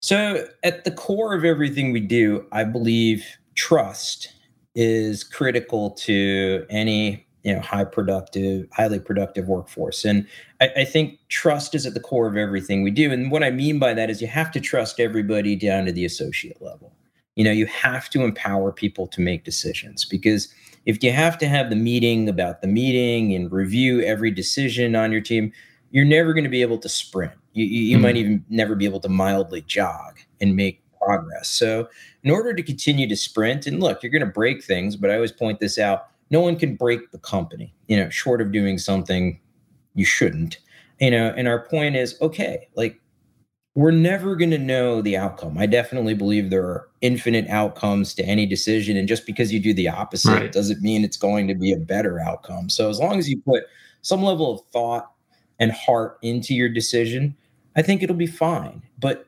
So 0.00 0.46
at 0.62 0.84
the 0.84 0.90
core 0.90 1.34
of 1.34 1.44
everything 1.44 1.92
we 1.92 2.00
do, 2.00 2.46
I 2.52 2.64
believe 2.64 3.24
trust 3.54 4.32
is 4.74 5.24
critical 5.24 5.90
to 5.90 6.64
any 6.70 7.27
you 7.42 7.54
know 7.54 7.60
high 7.60 7.84
productive 7.84 8.66
highly 8.72 8.98
productive 8.98 9.46
workforce 9.46 10.04
and 10.04 10.26
I, 10.60 10.70
I, 10.78 10.84
think 10.84 11.18
trust 11.28 11.74
is 11.74 11.86
at 11.86 11.94
the 11.94 12.00
core 12.00 12.26
of 12.26 12.36
everything 12.36 12.82
we 12.82 12.90
do 12.90 13.12
and 13.12 13.30
what 13.30 13.44
i 13.44 13.50
mean 13.50 13.78
by 13.78 13.94
that 13.94 14.10
is 14.10 14.20
you 14.20 14.26
have 14.26 14.50
to 14.52 14.60
trust 14.60 15.00
everybody 15.00 15.56
down 15.56 15.84
to 15.86 15.92
the 15.92 16.04
associate 16.04 16.60
level 16.60 16.92
you 17.36 17.44
know 17.44 17.52
you 17.52 17.66
have 17.66 18.10
to 18.10 18.22
empower 18.22 18.72
people 18.72 19.06
to 19.06 19.20
make 19.20 19.44
decisions 19.44 20.04
because 20.04 20.52
if 20.86 21.02
you 21.02 21.12
have 21.12 21.38
to 21.38 21.48
have 21.48 21.70
the 21.70 21.76
meeting 21.76 22.28
about 22.28 22.60
the 22.60 22.68
meeting 22.68 23.34
and 23.34 23.52
review 23.52 24.00
every 24.02 24.30
decision 24.30 24.96
on 24.96 25.12
your 25.12 25.20
team 25.20 25.52
you're 25.90 26.04
never 26.04 26.34
going 26.34 26.44
to 26.44 26.50
be 26.50 26.62
able 26.62 26.78
to 26.78 26.88
sprint 26.88 27.32
you, 27.58 27.64
you, 27.64 27.96
mm-hmm. 27.96 28.02
might 28.02 28.16
even 28.16 28.44
never 28.48 28.74
be 28.74 28.84
able 28.84 29.00
to 29.00 29.08
mildly 29.08 29.62
jog 29.62 30.18
and 30.40 30.54
make 30.54 30.82
progress. 31.00 31.48
So, 31.48 31.88
in 32.22 32.30
order 32.30 32.54
to 32.54 32.62
continue 32.62 33.08
to 33.08 33.16
sprint, 33.16 33.66
and 33.66 33.80
look, 33.80 34.02
you're 34.02 34.12
going 34.12 34.20
to 34.20 34.26
break 34.26 34.62
things, 34.62 34.96
but 34.96 35.10
I 35.10 35.14
always 35.14 35.32
point 35.32 35.60
this 35.60 35.78
out 35.78 36.08
no 36.30 36.40
one 36.40 36.56
can 36.56 36.76
break 36.76 37.10
the 37.10 37.18
company, 37.18 37.74
you 37.86 37.96
know, 37.96 38.10
short 38.10 38.40
of 38.40 38.52
doing 38.52 38.78
something 38.78 39.40
you 39.94 40.04
shouldn't, 40.04 40.58
you 41.00 41.10
know. 41.10 41.32
And 41.36 41.48
our 41.48 41.66
point 41.66 41.96
is 41.96 42.16
okay, 42.20 42.68
like, 42.74 43.00
we're 43.74 43.90
never 43.92 44.34
going 44.34 44.50
to 44.50 44.58
know 44.58 45.00
the 45.00 45.16
outcome. 45.16 45.56
I 45.56 45.66
definitely 45.66 46.14
believe 46.14 46.50
there 46.50 46.64
are 46.64 46.88
infinite 47.00 47.46
outcomes 47.48 48.12
to 48.14 48.24
any 48.24 48.44
decision. 48.44 48.96
And 48.96 49.06
just 49.06 49.24
because 49.24 49.52
you 49.52 49.60
do 49.60 49.72
the 49.72 49.88
opposite 49.88 50.32
right. 50.32 50.50
doesn't 50.50 50.82
mean 50.82 51.04
it's 51.04 51.16
going 51.16 51.46
to 51.46 51.54
be 51.54 51.70
a 51.70 51.76
better 51.76 52.18
outcome. 52.18 52.68
So, 52.70 52.90
as 52.90 52.98
long 52.98 53.18
as 53.18 53.28
you 53.28 53.40
put 53.40 53.64
some 54.02 54.22
level 54.22 54.52
of 54.52 54.66
thought 54.72 55.12
and 55.60 55.70
heart 55.70 56.18
into 56.22 56.54
your 56.54 56.68
decision, 56.68 57.36
I 57.76 57.82
think 57.82 58.02
it'll 58.02 58.16
be 58.16 58.26
fine. 58.26 58.82
But 58.98 59.27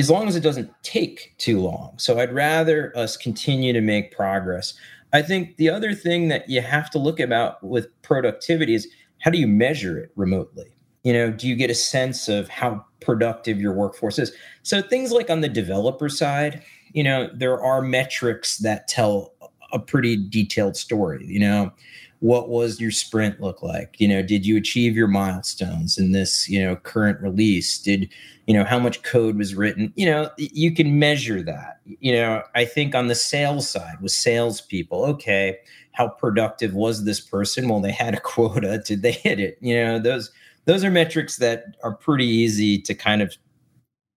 as 0.00 0.10
long 0.10 0.26
as 0.26 0.34
it 0.34 0.40
doesn't 0.40 0.70
take 0.82 1.34
too 1.38 1.60
long. 1.60 1.94
So 1.98 2.18
I'd 2.18 2.32
rather 2.32 2.96
us 2.96 3.16
continue 3.16 3.72
to 3.72 3.80
make 3.80 4.10
progress. 4.10 4.74
I 5.12 5.22
think 5.22 5.56
the 5.56 5.70
other 5.70 5.94
thing 5.94 6.28
that 6.28 6.48
you 6.48 6.60
have 6.60 6.90
to 6.90 6.98
look 6.98 7.20
about 7.20 7.62
with 7.62 7.88
productivity 8.02 8.74
is 8.74 8.88
how 9.20 9.30
do 9.30 9.38
you 9.38 9.46
measure 9.46 9.98
it 9.98 10.10
remotely? 10.16 10.72
You 11.04 11.12
know, 11.12 11.30
do 11.30 11.46
you 11.46 11.56
get 11.56 11.70
a 11.70 11.74
sense 11.74 12.28
of 12.28 12.48
how 12.48 12.84
productive 13.00 13.60
your 13.60 13.72
workforce 13.72 14.18
is. 14.18 14.32
So 14.62 14.82
things 14.82 15.12
like 15.12 15.30
on 15.30 15.40
the 15.40 15.48
developer 15.48 16.08
side, 16.08 16.62
you 16.92 17.02
know, 17.02 17.30
there 17.34 17.60
are 17.62 17.82
metrics 17.82 18.58
that 18.58 18.88
tell 18.88 19.34
a 19.72 19.78
pretty 19.78 20.16
detailed 20.28 20.76
story. 20.76 21.24
You 21.26 21.40
know, 21.40 21.72
what 22.20 22.50
was 22.50 22.80
your 22.80 22.90
sprint 22.90 23.40
look 23.40 23.62
like? 23.62 23.98
You 23.98 24.06
know, 24.06 24.22
did 24.22 24.44
you 24.44 24.56
achieve 24.56 24.94
your 24.94 25.08
milestones 25.08 25.96
in 25.98 26.12
this, 26.12 26.48
you 26.48 26.62
know, 26.62 26.76
current 26.76 27.20
release? 27.20 27.78
Did, 27.78 28.10
you 28.46 28.52
know, 28.52 28.62
how 28.62 28.78
much 28.78 29.02
code 29.02 29.36
was 29.36 29.54
written? 29.54 29.90
You 29.96 30.06
know, 30.06 30.30
you 30.36 30.74
can 30.74 30.98
measure 30.98 31.42
that. 31.42 31.80
You 31.86 32.12
know, 32.12 32.42
I 32.54 32.66
think 32.66 32.94
on 32.94 33.08
the 33.08 33.14
sales 33.14 33.68
side 33.68 33.96
with 34.02 34.12
salespeople, 34.12 35.02
okay, 35.06 35.58
how 35.92 36.08
productive 36.08 36.74
was 36.74 37.04
this 37.04 37.20
person? 37.20 37.68
Well, 37.68 37.80
they 37.80 37.92
had 37.92 38.14
a 38.14 38.20
quota. 38.24 38.82
Did 38.86 39.00
they 39.02 39.12
hit 39.12 39.40
it? 39.40 39.56
You 39.62 39.76
know, 39.76 39.98
those 39.98 40.30
those 40.66 40.84
are 40.84 40.90
metrics 40.90 41.36
that 41.36 41.76
are 41.82 41.94
pretty 41.94 42.26
easy 42.26 42.78
to 42.82 42.94
kind 42.94 43.22
of 43.22 43.34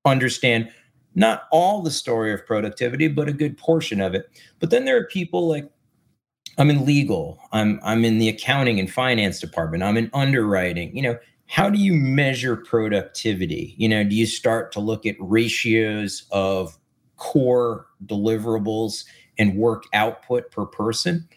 understand 0.04 0.70
not 1.16 1.44
all 1.52 1.82
the 1.82 1.92
story 1.92 2.34
of 2.34 2.46
productivity, 2.46 3.08
but 3.08 3.30
a 3.30 3.34
good 3.34 3.58
portion 3.58 4.02
of 4.02 4.14
it. 4.14 4.30
But 4.60 4.72
then 4.72 4.86
there 4.86 4.98
are 4.98 5.06
people 5.06 5.48
like 5.48 5.70
I'm 6.58 6.70
in 6.70 6.86
legal, 6.86 7.40
I'm 7.52 7.80
I'm 7.84 8.06
in 8.06 8.20
the 8.20 8.30
accounting 8.30 8.80
and 8.80 8.92
finance 8.92 9.40
department, 9.40 9.84
I'm 9.84 9.98
in 9.98 10.10
underwriting. 10.14 10.96
You 10.96 11.02
know, 11.04 11.20
how 11.48 11.70
do 11.70 11.80
you 11.80 11.94
measure 11.94 12.56
productivity? 12.56 13.76
You 13.78 13.90
know, 13.90 14.04
do 14.04 14.16
you 14.16 14.26
start 14.26 14.72
to 14.74 14.80
look 14.80 15.06
at 15.06 15.16
ratios 15.20 16.26
of 16.32 16.78
core 17.18 17.88
deliverables 18.06 19.06
and 19.38 19.56
work 19.56 19.84
output 19.94 20.52
per 20.52 20.66
person? 20.66 21.28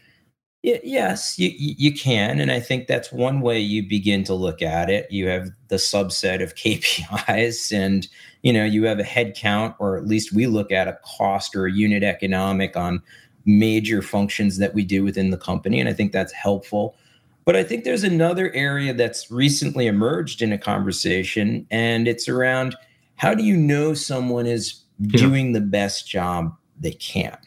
yes, 0.63 1.39
you, 1.39 1.53
you 1.57 1.93
can. 1.93 2.41
And 2.41 2.51
I 2.51 2.59
think 2.59 2.87
that's 2.87 3.13
one 3.13 3.41
way 3.41 3.61
you 3.61 3.89
begin 3.89 4.25
to 4.25 4.35
look 4.35 4.63
at 4.63 4.91
it. 4.91 5.07
You 5.11 5.29
have 5.29 5.51
the 5.69 5.77
subset 5.77 6.43
of 6.43 6.55
KPIs 6.57 7.73
and, 7.73 8.09
you 8.43 8.53
know, 8.53 8.65
you 8.65 8.85
have 8.85 8.99
a 8.99 9.05
head 9.05 9.37
count, 9.37 9.77
or 9.79 9.97
at 9.97 10.07
least 10.07 10.33
we 10.33 10.47
look 10.47 10.73
at 10.73 10.89
a 10.89 10.99
cost 11.05 11.55
or 11.55 11.67
a 11.67 11.73
unit 11.73 12.03
economic 12.03 12.77
on 12.77 13.03
major 13.47 14.03
functions 14.03 14.59
that 14.59 14.75
we 14.75 14.85
do 14.85 15.05
within 15.05 15.31
the 15.31 15.39
company. 15.39 15.81
And 15.81 15.89
I 15.89 15.93
think 15.93 16.13
that's 16.13 16.33
helpful. 16.33 16.97
But 17.45 17.55
I 17.55 17.63
think 17.63 17.85
there's 17.85 18.03
another 18.03 18.53
area 18.53 18.93
that's 18.93 19.31
recently 19.31 19.87
emerged 19.87 20.43
in 20.43 20.53
a 20.53 20.59
conversation, 20.59 21.65
and 21.71 22.09
it's 22.09 22.29
around 22.29 22.77
how 23.15 23.35
do 23.35 23.45
you 23.45 23.57
know 23.57 23.95
someone 23.95 24.47
is 24.47 24.83
yeah. 24.99 25.21
doing 25.21 25.53
the 25.53 25.61
best 25.61 26.09
job 26.09 26.53
they 26.79 26.91
can? 26.93 27.39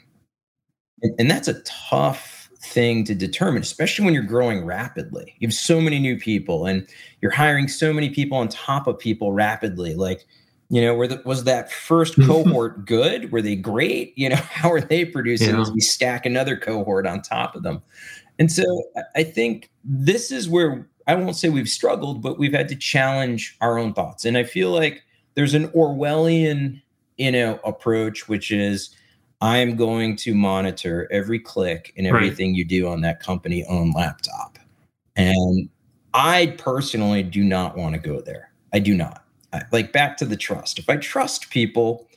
And, 1.01 1.13
and 1.19 1.29
that's 1.29 1.49
a 1.49 1.61
tough 1.63 2.49
thing 2.61 3.03
to 3.05 3.15
determine, 3.15 3.61
especially 3.61 4.05
when 4.05 4.13
you're 4.13 4.23
growing 4.23 4.65
rapidly. 4.65 5.35
You 5.39 5.47
have 5.47 5.53
so 5.53 5.81
many 5.81 5.99
new 5.99 6.17
people 6.17 6.65
and 6.65 6.87
you're 7.21 7.31
hiring 7.31 7.67
so 7.67 7.91
many 7.91 8.09
people 8.09 8.37
on 8.37 8.47
top 8.47 8.87
of 8.87 8.97
people 8.99 9.33
rapidly. 9.33 9.95
Like, 9.95 10.25
you 10.69 10.81
know, 10.81 10.93
were 10.93 11.07
the, 11.07 11.21
was 11.25 11.43
that 11.45 11.71
first 11.71 12.15
cohort 12.25 12.85
good? 12.85 13.31
Were 13.31 13.41
they 13.41 13.55
great? 13.55 14.17
You 14.17 14.29
know, 14.29 14.35
how 14.51 14.71
are 14.71 14.81
they 14.81 15.05
producing 15.05 15.55
yeah. 15.55 15.61
as 15.61 15.71
we 15.71 15.81
stack 15.81 16.25
another 16.25 16.57
cohort 16.57 17.07
on 17.07 17.21
top 17.21 17.55
of 17.55 17.63
them? 17.63 17.81
And 18.37 18.51
so 18.51 18.63
I 19.15 19.23
think 19.23 19.69
this 19.83 20.31
is 20.31 20.47
where 20.47 20.87
I 21.07 21.15
won't 21.15 21.35
say 21.35 21.49
we've 21.49 21.67
struggled, 21.67 22.21
but 22.21 22.39
we've 22.39 22.53
had 22.53 22.69
to 22.69 22.75
challenge 22.75 23.57
our 23.61 23.77
own 23.77 23.93
thoughts. 23.93 24.25
And 24.25 24.37
I 24.37 24.43
feel 24.43 24.71
like 24.71 25.03
there's 25.33 25.53
an 25.53 25.67
Orwellian, 25.69 26.81
you 27.17 27.31
know, 27.31 27.59
approach, 27.65 28.29
which 28.29 28.51
is 28.51 28.95
I'm 29.41 29.75
going 29.75 30.15
to 30.17 30.35
monitor 30.35 31.07
every 31.11 31.39
click 31.39 31.93
and 31.97 32.05
everything 32.05 32.51
right. 32.51 32.57
you 32.57 32.65
do 32.65 32.87
on 32.87 33.01
that 33.01 33.19
company 33.21 33.65
owned 33.67 33.93
laptop. 33.95 34.59
And 35.15 35.69
I 36.13 36.55
personally 36.57 37.23
do 37.23 37.43
not 37.43 37.77
want 37.77 37.95
to 37.95 37.99
go 37.99 38.21
there. 38.21 38.51
I 38.73 38.79
do 38.79 38.95
not. 38.95 39.18
Like 39.71 39.91
back 39.91 40.17
to 40.17 40.25
the 40.25 40.37
trust. 40.37 40.79
If 40.79 40.89
I 40.89 40.97
trust 40.97 41.49
people, 41.49 42.07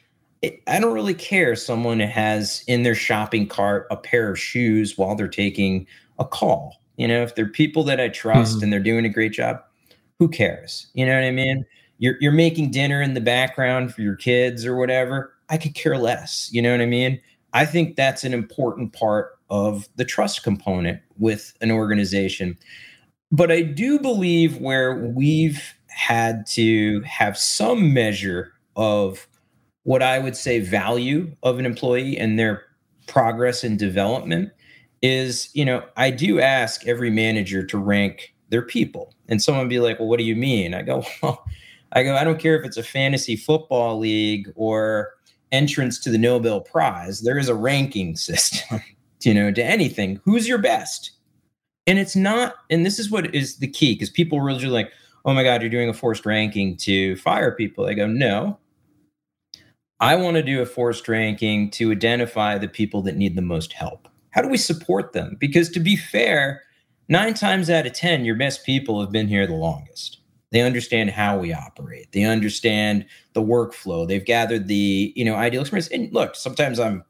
it, 0.43 0.63
I 0.67 0.81
don't 0.81 0.93
really 0.93 1.15
care. 1.15 1.53
if 1.53 1.61
Someone 1.61 2.01
has 2.01 2.65
in 2.67 2.83
their 2.83 2.95
shopping 2.95 3.47
cart 3.47 3.87
a 3.91 3.97
pair 3.97 4.31
of 4.31 4.39
shoes 4.39 4.99
while 4.99 5.15
they're 5.15 5.29
taking 5.29 5.87
a 6.19 6.25
call. 6.25 6.81
You 6.97 7.09
know, 7.09 7.23
if 7.23 7.35
they're 7.35 7.47
people 7.47 7.85
that 7.85 8.01
I 8.01 8.09
trust 8.09 8.57
mm-hmm. 8.57 8.65
and 8.65 8.73
they're 8.73 8.81
doing 8.81 9.05
a 9.05 9.09
great 9.09 9.33
job, 9.33 9.63
who 10.19 10.29
cares? 10.29 10.89
You 10.95 11.07
know 11.07 11.15
what 11.15 11.25
I 11.25 11.31
mean? 11.31 11.65
You're 11.99 12.17
you're 12.21 12.33
making 12.33 12.71
dinner 12.71 13.01
in 13.01 13.15
the 13.15 13.21
background 13.21 13.95
for 13.95 14.03
your 14.03 14.17
kids 14.17 14.67
or 14.67 14.77
whatever. 14.77 15.33
I 15.49 15.57
could 15.57 15.75
care 15.75 15.97
less. 15.97 16.49
You 16.53 16.61
know 16.61 16.73
what 16.73 16.81
I 16.81 16.87
mean? 16.87 17.21
I 17.53 17.67
think 17.67 17.97
that's 17.97 18.25
an 18.25 18.35
important 18.35 18.93
part 18.93 19.39
of 19.51 19.89
the 19.97 20.05
trust 20.05 20.43
component 20.43 21.01
with 21.19 21.55
an 21.61 21.71
organization. 21.71 22.59
But 23.31 23.53
I 23.53 23.63
do 23.63 23.99
believe 23.99 24.59
where 24.59 24.95
we've 24.95 25.75
had 25.95 26.47
to 26.47 27.01
have 27.03 27.37
some 27.37 27.93
measure 27.93 28.53
of 28.77 29.27
what 29.85 30.03
I 30.03 30.19
would 30.19 30.37
say 30.37 30.61
value 30.61 31.35
of 31.43 31.59
an 31.59 31.67
employee 31.67 32.17
and 32.17 32.39
their 32.39 32.65
progress 33.07 33.65
and 33.65 33.79
development 33.79 34.53
is, 35.03 35.51
you 35.53 35.65
know, 35.65 35.85
I 35.97 36.11
do 36.11 36.41
ask 36.41 36.87
every 36.87 37.11
manager 37.11 37.65
to 37.67 37.79
rank 37.79 38.35
their 38.49 38.63
people. 38.63 39.15
And 39.29 39.43
someone 39.43 39.69
be 39.69 39.81
like, 39.81 39.99
well, 39.99 40.09
what 40.09 40.19
do 40.19 40.25
you 40.25 40.37
mean? 40.37 40.75
I 40.75 40.83
go, 40.83 41.05
well, 41.23 41.45
I 41.93 42.03
go, 42.05 42.15
I 42.17 42.25
don't 42.25 42.39
care 42.39 42.59
if 42.59 42.65
it's 42.65 42.77
a 42.77 42.83
fantasy 42.83 43.37
football 43.37 43.99
league 43.99 44.53
or 44.55 45.13
entrance 45.53 45.99
to 46.01 46.11
the 46.11 46.19
Nobel 46.19 46.61
Prize, 46.61 47.21
there 47.21 47.39
is 47.39 47.49
a 47.49 47.55
ranking 47.55 48.17
system, 48.17 48.81
you 49.23 49.35
know, 49.35 49.53
to 49.53 49.63
anything. 49.63 50.21
Who's 50.25 50.49
your 50.49 50.59
best? 50.59 51.13
And 51.87 51.99
it's 51.99 52.17
not, 52.17 52.55
and 52.71 52.87
this 52.87 52.99
is 52.99 53.11
what 53.11 53.35
is 53.35 53.57
the 53.57 53.69
key 53.69 53.95
because 53.95 54.11
people 54.11 54.41
really 54.41 54.67
like, 54.67 54.91
oh 55.25 55.35
my 55.35 55.43
God, 55.43 55.63
you're 55.63 55.71
doing 55.71 55.89
a 55.89 55.95
forced 55.95 56.27
ranking 56.27 56.77
to 56.79 57.17
fire 57.17 57.53
people. 57.53 57.87
I 57.87 57.95
go, 57.95 58.07
no. 58.07 58.59
I 60.01 60.17
want 60.17 60.37
to 60.37 60.43
do 60.43 60.61
a 60.61 60.67
forced 60.67 61.07
ranking 61.09 61.71
to 61.73 61.93
identify 61.93 62.59
the 62.59 62.69
people 62.69 63.03
that 63.03 63.17
need 63.17 63.37
the 63.37 63.43
most 63.43 63.73
help. 63.73 64.09
How 64.31 64.43
do 64.43 64.49
we 64.49 64.57
support 64.57 65.13
them? 65.13 65.37
Because 65.39 65.69
to 65.71 65.81
be 65.81 65.95
fair, 65.95 66.63
nine 67.09 67.35
times 67.35 67.71
out 67.71 67.87
of 67.87 67.93
10, 67.93 68.25
your 68.25 68.35
best 68.35 68.65
people 68.65 69.01
have 69.01 69.13
been 69.13 69.29
here 69.29 69.47
the 69.47 69.55
longest. 69.55 70.19
They 70.51 70.61
understand 70.61 71.11
how 71.11 71.39
we 71.39 71.53
operate. 71.53 72.13
They 72.13 72.25
understand 72.25 73.07
the 73.33 73.43
workflow. 73.43 74.07
They've 74.07 74.25
gathered 74.25 74.67
the, 74.69 75.13
you 75.17 75.25
know, 75.25 75.35
ideal 75.35 75.63
experience. 75.63 75.89
And 75.89 76.13
look, 76.13 76.35
sometimes 76.35 76.79
I'm 76.79 77.05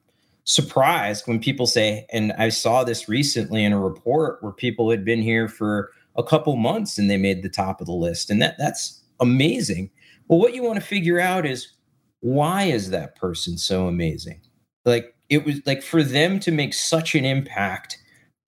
surprised 0.45 1.27
when 1.27 1.41
people 1.41 1.67
say, 1.67 2.07
and 2.13 2.33
I 2.35 2.51
saw 2.51 2.85
this 2.85 3.09
recently 3.09 3.65
in 3.65 3.73
a 3.73 3.81
report 3.81 4.43
where 4.43 4.53
people 4.53 4.91
had 4.91 5.05
been 5.05 5.23
here 5.23 5.49
for 5.49 5.91
a 6.17 6.23
couple 6.23 6.57
months 6.57 6.99
and 6.99 7.11
they 7.11 7.17
made 7.17 7.43
the 7.43 7.49
top 7.49 7.81
of 7.81 7.87
the 7.87 7.93
list. 7.93 8.31
And 8.31 8.41
that 8.43 8.57
that's 8.59 9.03
amazing. 9.21 9.91
Well, 10.29 10.39
what 10.39 10.55
you 10.55 10.63
want 10.63 10.77
to 10.77 10.87
figure 10.87 11.21
out 11.21 11.47
is 11.47 11.73
why 12.21 12.65
is 12.65 12.91
that 12.91 13.17
person 13.17 13.59
so 13.59 13.87
amazing? 13.87 14.41
Like 14.85 15.15
it 15.29 15.45
was 15.45 15.61
like 15.67 15.83
for 15.83 16.03
them 16.03 16.41
to 16.41 16.51
make 16.51 16.75
such 16.75 17.15
an 17.15 17.25
impact, 17.25 17.99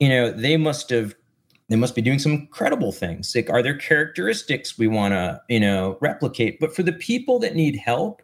you 0.00 0.09
know, 0.09 0.31
they 0.31 0.57
must 0.57 0.90
have 0.90 1.14
they 1.68 1.77
must 1.77 1.94
be 1.94 2.03
doing 2.03 2.18
some 2.18 2.33
incredible 2.33 2.92
things. 2.92 3.35
Like, 3.35 3.48
are 3.48 3.62
there 3.62 3.77
characteristics 3.77 4.77
we 4.77 4.87
want 4.87 5.12
to, 5.12 5.40
you 5.48 5.61
know, 5.61 5.96
replicate? 6.00 6.61
But 6.61 6.77
for 6.77 6.83
the 6.83 6.92
people 6.92 7.38
that 7.38 7.55
need 7.55 7.77
help, 7.77 8.20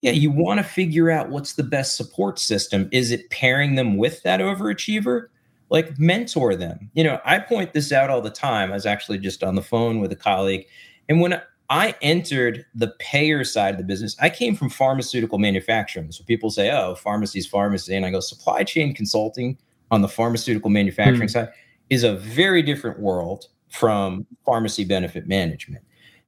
yeah, 0.00 0.12
you 0.12 0.30
want 0.30 0.58
to 0.58 0.64
figure 0.64 1.10
out 1.10 1.30
what's 1.30 1.54
the 1.54 1.62
best 1.62 1.96
support 1.96 2.38
system. 2.38 2.88
Is 2.90 3.10
it 3.10 3.28
pairing 3.30 3.74
them 3.74 3.96
with 3.96 4.22
that 4.22 4.40
overachiever? 4.40 5.26
Like, 5.74 5.98
mentor 5.98 6.54
them. 6.54 6.88
You 6.94 7.02
know, 7.02 7.20
I 7.24 7.40
point 7.40 7.72
this 7.72 7.90
out 7.90 8.08
all 8.08 8.20
the 8.20 8.30
time. 8.30 8.70
I 8.70 8.74
was 8.74 8.86
actually 8.86 9.18
just 9.18 9.42
on 9.42 9.56
the 9.56 9.60
phone 9.60 9.98
with 9.98 10.12
a 10.12 10.16
colleague. 10.16 10.66
And 11.08 11.20
when 11.20 11.42
I 11.68 11.96
entered 12.00 12.64
the 12.76 12.94
payer 13.00 13.42
side 13.42 13.74
of 13.74 13.78
the 13.78 13.84
business, 13.84 14.14
I 14.20 14.30
came 14.30 14.54
from 14.54 14.70
pharmaceutical 14.70 15.38
manufacturing. 15.38 16.12
So 16.12 16.22
people 16.22 16.50
say, 16.50 16.70
oh, 16.70 16.94
pharmacy's 16.94 17.48
pharmacy. 17.48 17.96
And 17.96 18.06
I 18.06 18.12
go, 18.12 18.20
supply 18.20 18.62
chain 18.62 18.94
consulting 18.94 19.58
on 19.90 20.00
the 20.00 20.06
pharmaceutical 20.06 20.70
manufacturing 20.70 21.28
mm. 21.28 21.32
side 21.32 21.48
is 21.90 22.04
a 22.04 22.14
very 22.14 22.62
different 22.62 23.00
world 23.00 23.48
from 23.68 24.28
pharmacy 24.44 24.84
benefit 24.84 25.26
management. 25.26 25.84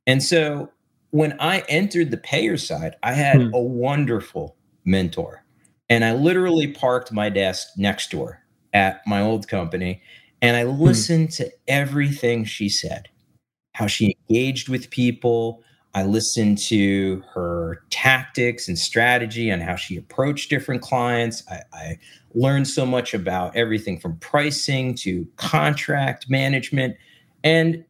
And 0.08 0.20
so 0.20 0.70
when 1.10 1.36
I 1.38 1.60
entered 1.68 2.10
the 2.10 2.16
payer 2.16 2.56
side, 2.56 2.96
I 3.04 3.12
had 3.12 3.40
hmm. 3.40 3.54
a 3.54 3.60
wonderful 3.60 4.56
mentor. 4.84 5.44
And 5.88 6.04
I 6.04 6.14
literally 6.14 6.66
parked 6.66 7.12
my 7.12 7.28
desk 7.28 7.68
next 7.76 8.10
door 8.10 8.42
at 8.76 9.00
my 9.06 9.22
old 9.22 9.48
company 9.48 10.02
and 10.42 10.54
I 10.56 10.64
hmm. 10.64 10.80
listened 10.80 11.28
hmm. 11.28 11.42
to 11.44 11.52
everything 11.66 12.44
she 12.44 12.68
said, 12.68 13.08
how 13.72 13.86
she 13.86 14.16
engaged 14.28 14.68
with 14.68 14.90
people. 14.90 15.62
I 15.94 16.04
listened 16.04 16.58
to 16.68 17.22
her 17.32 17.82
tactics 17.88 18.68
and 18.68 18.78
strategy 18.78 19.50
on 19.50 19.60
how 19.60 19.76
she 19.76 19.96
approached 19.96 20.50
different 20.50 20.82
clients. 20.82 21.42
I, 21.50 21.62
I 21.72 21.98
learned 22.34 22.68
so 22.68 22.84
much 22.84 23.14
about 23.14 23.56
everything 23.56 23.98
from 23.98 24.18
pricing 24.18 24.94
to 24.96 25.26
contract 25.36 26.28
management. 26.28 26.96
And 27.42 27.82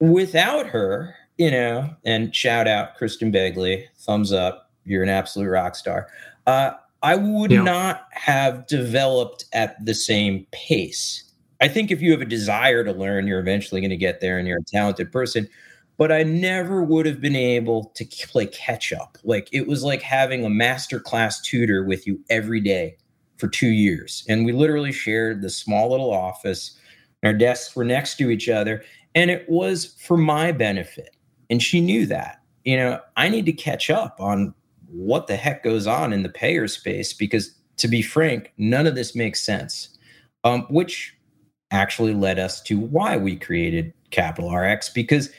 without 0.00 0.66
her, 0.66 1.14
you 1.36 1.52
know, 1.52 1.94
and 2.04 2.34
shout 2.34 2.66
out 2.66 2.96
Kristen 2.96 3.30
Begley, 3.30 3.84
thumbs 3.98 4.32
up, 4.32 4.72
you're 4.84 5.04
an 5.04 5.08
absolute 5.08 5.48
rock 5.48 5.76
star. 5.76 6.08
Uh, 6.44 6.72
I 7.02 7.14
would 7.16 7.50
yeah. 7.50 7.62
not 7.62 8.08
have 8.10 8.66
developed 8.66 9.44
at 9.52 9.84
the 9.84 9.94
same 9.94 10.46
pace. 10.50 11.24
I 11.60 11.68
think 11.68 11.90
if 11.90 12.00
you 12.00 12.10
have 12.12 12.20
a 12.20 12.26
desire 12.26 12.84
to 12.84 12.92
learn, 12.92 13.26
you're 13.26 13.40
eventually 13.40 13.80
going 13.80 13.90
to 13.90 13.96
get 13.96 14.20
there 14.20 14.38
and 14.38 14.46
you're 14.46 14.58
a 14.58 14.64
talented 14.64 15.12
person. 15.12 15.48
but 15.98 16.12
I 16.12 16.22
never 16.22 16.82
would 16.82 17.06
have 17.06 17.20
been 17.20 17.36
able 17.36 17.86
to 17.96 18.04
play 18.28 18.46
catch 18.46 18.92
up. 18.92 19.18
Like 19.24 19.48
it 19.52 19.66
was 19.66 19.82
like 19.82 20.00
having 20.00 20.44
a 20.44 20.50
master 20.50 21.00
class 21.00 21.40
tutor 21.42 21.84
with 21.84 22.06
you 22.06 22.20
every 22.30 22.60
day 22.60 22.96
for 23.36 23.48
two 23.48 23.68
years. 23.68 24.24
And 24.28 24.46
we 24.46 24.52
literally 24.52 24.92
shared 24.92 25.42
the 25.42 25.50
small 25.50 25.90
little 25.90 26.12
office. 26.12 26.78
Our 27.24 27.32
desks 27.32 27.74
were 27.74 27.84
next 27.84 28.16
to 28.18 28.30
each 28.30 28.48
other, 28.48 28.84
and 29.14 29.30
it 29.30 29.44
was 29.48 29.96
for 30.00 30.16
my 30.16 30.52
benefit. 30.52 31.16
And 31.50 31.62
she 31.62 31.80
knew 31.80 32.06
that. 32.06 32.42
You 32.64 32.76
know, 32.76 33.00
I 33.16 33.28
need 33.28 33.46
to 33.46 33.52
catch 33.52 33.90
up 33.90 34.16
on 34.20 34.54
what 34.90 35.26
the 35.26 35.36
heck 35.36 35.62
goes 35.62 35.86
on 35.86 36.12
in 36.12 36.22
the 36.22 36.28
payer 36.28 36.68
space 36.68 37.12
because, 37.12 37.54
to 37.76 37.88
be 37.88 38.02
frank, 38.02 38.52
none 38.58 38.86
of 38.86 38.94
this 38.94 39.14
makes 39.14 39.40
sense. 39.40 39.90
Um, 40.44 40.66
which 40.70 41.16
actually 41.70 42.14
led 42.14 42.38
us 42.38 42.62
to 42.62 42.78
why 42.78 43.16
we 43.16 43.36
created 43.36 43.92
Capital 44.10 44.54
RX 44.54 44.88
because 44.88 45.30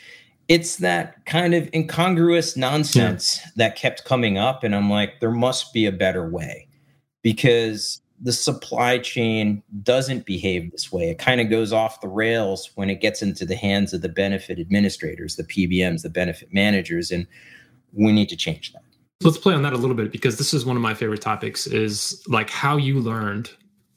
it's 0.47 0.77
that 0.77 1.23
kind 1.25 1.53
of 1.53 1.69
incongruous 1.73 2.57
nonsense 2.57 3.39
yeah. 3.39 3.51
that 3.55 3.75
kept 3.75 4.05
coming 4.05 4.37
up. 4.37 4.63
And 4.63 4.75
I'm 4.75 4.89
like, 4.89 5.19
there 5.19 5.31
must 5.31 5.73
be 5.73 5.85
a 5.85 5.91
better 5.91 6.27
way 6.27 6.67
because 7.21 8.01
the 8.21 8.33
supply 8.33 8.97
chain 8.97 9.63
doesn't 9.83 10.25
behave 10.25 10.71
this 10.71 10.91
way. 10.91 11.09
It 11.09 11.19
kind 11.19 11.39
of 11.39 11.49
goes 11.49 11.71
off 11.71 12.01
the 12.01 12.07
rails 12.07 12.71
when 12.75 12.89
it 12.89 12.99
gets 12.99 13.21
into 13.21 13.45
the 13.45 13.55
hands 13.55 13.93
of 13.93 14.01
the 14.01 14.09
benefit 14.09 14.59
administrators, 14.59 15.35
the 15.35 15.43
PBMs, 15.43 16.01
the 16.01 16.09
benefit 16.09 16.53
managers, 16.53 17.11
and 17.11 17.25
we 17.93 18.11
need 18.11 18.27
to 18.29 18.35
change 18.35 18.73
that. 18.73 18.83
Let's 19.21 19.37
play 19.37 19.53
on 19.53 19.63
that 19.63 19.73
a 19.73 19.77
little 19.77 19.95
bit 19.95 20.11
because 20.11 20.37
this 20.37 20.53
is 20.53 20.65
one 20.65 20.77
of 20.77 20.81
my 20.81 20.93
favorite 20.93 21.21
topics 21.21 21.67
is 21.67 22.23
like 22.27 22.49
how 22.49 22.77
you 22.77 22.99
learned 23.01 23.51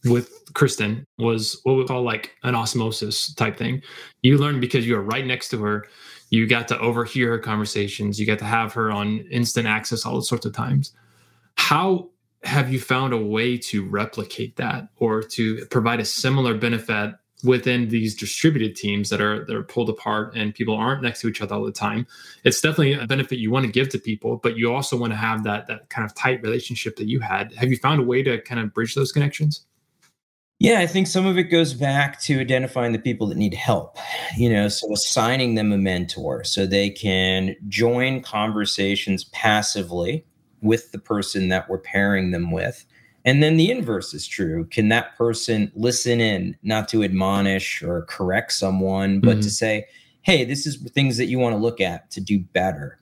with 0.04 0.52
Kristen 0.54 1.06
was 1.18 1.60
what 1.62 1.74
we 1.74 1.84
call 1.84 2.02
like 2.02 2.34
an 2.42 2.56
osmosis 2.56 3.32
type 3.34 3.56
thing. 3.56 3.82
You 4.22 4.36
learned 4.38 4.60
because 4.60 4.86
you 4.86 4.96
were 4.96 5.02
right 5.02 5.24
next 5.24 5.50
to 5.50 5.62
her. 5.62 5.86
You 6.30 6.48
got 6.48 6.66
to 6.68 6.78
overhear 6.80 7.30
her 7.30 7.38
conversations. 7.38 8.18
You 8.18 8.26
got 8.26 8.40
to 8.40 8.44
have 8.44 8.72
her 8.72 8.90
on 8.90 9.20
instant 9.30 9.68
access 9.68 10.04
all 10.04 10.20
sorts 10.22 10.44
of 10.44 10.54
times. 10.54 10.92
How 11.56 12.08
have 12.42 12.72
you 12.72 12.80
found 12.80 13.12
a 13.12 13.18
way 13.18 13.56
to 13.56 13.84
replicate 13.88 14.56
that 14.56 14.88
or 14.96 15.22
to 15.22 15.64
provide 15.66 16.00
a 16.00 16.04
similar 16.04 16.54
benefit 16.54 17.14
within 17.44 17.88
these 17.88 18.14
distributed 18.14 18.76
teams 18.76 19.08
that 19.10 19.20
are 19.20 19.44
that 19.44 19.54
are 19.54 19.62
pulled 19.62 19.88
apart 19.88 20.34
and 20.36 20.54
people 20.54 20.76
aren't 20.76 21.02
next 21.02 21.20
to 21.20 21.28
each 21.28 21.40
other 21.40 21.54
all 21.54 21.64
the 21.64 21.72
time. 21.72 22.06
It's 22.44 22.60
definitely 22.60 22.94
a 22.94 23.06
benefit 23.06 23.38
you 23.38 23.50
want 23.50 23.66
to 23.66 23.72
give 23.72 23.88
to 23.90 23.98
people 23.98 24.36
but 24.36 24.56
you 24.56 24.72
also 24.72 24.96
want 24.96 25.12
to 25.12 25.16
have 25.16 25.44
that 25.44 25.66
that 25.66 25.88
kind 25.88 26.04
of 26.04 26.14
tight 26.14 26.42
relationship 26.42 26.96
that 26.96 27.08
you 27.08 27.20
had. 27.20 27.52
Have 27.54 27.70
you 27.70 27.76
found 27.76 28.00
a 28.00 28.04
way 28.04 28.22
to 28.22 28.40
kind 28.42 28.60
of 28.60 28.72
bridge 28.72 28.94
those 28.94 29.12
connections? 29.12 29.64
Yeah, 30.62 30.78
I 30.78 30.86
think 30.86 31.08
some 31.08 31.26
of 31.26 31.36
it 31.38 31.44
goes 31.44 31.74
back 31.74 32.20
to 32.20 32.38
identifying 32.38 32.92
the 32.92 33.00
people 33.00 33.26
that 33.26 33.36
need 33.36 33.52
help, 33.52 33.98
you 34.36 34.48
know, 34.48 34.68
so 34.68 34.92
assigning 34.92 35.56
them 35.56 35.72
a 35.72 35.76
mentor 35.76 36.44
so 36.44 36.66
they 36.66 36.88
can 36.88 37.56
join 37.66 38.20
conversations 38.20 39.24
passively 39.24 40.24
with 40.60 40.92
the 40.92 41.00
person 41.00 41.48
that 41.48 41.68
we're 41.68 41.78
pairing 41.78 42.30
them 42.30 42.52
with. 42.52 42.86
And 43.24 43.42
then 43.42 43.56
the 43.56 43.70
inverse 43.70 44.14
is 44.14 44.26
true. 44.26 44.64
Can 44.66 44.88
that 44.88 45.16
person 45.16 45.70
listen 45.74 46.20
in, 46.20 46.56
not 46.62 46.88
to 46.88 47.04
admonish 47.04 47.82
or 47.82 48.02
correct 48.02 48.52
someone, 48.52 49.20
but 49.20 49.32
mm-hmm. 49.32 49.40
to 49.40 49.50
say, 49.50 49.86
hey, 50.22 50.44
this 50.44 50.66
is 50.66 50.76
things 50.90 51.16
that 51.16 51.26
you 51.26 51.38
want 51.38 51.54
to 51.54 51.60
look 51.60 51.80
at 51.80 52.10
to 52.12 52.20
do 52.20 52.38
better? 52.38 52.98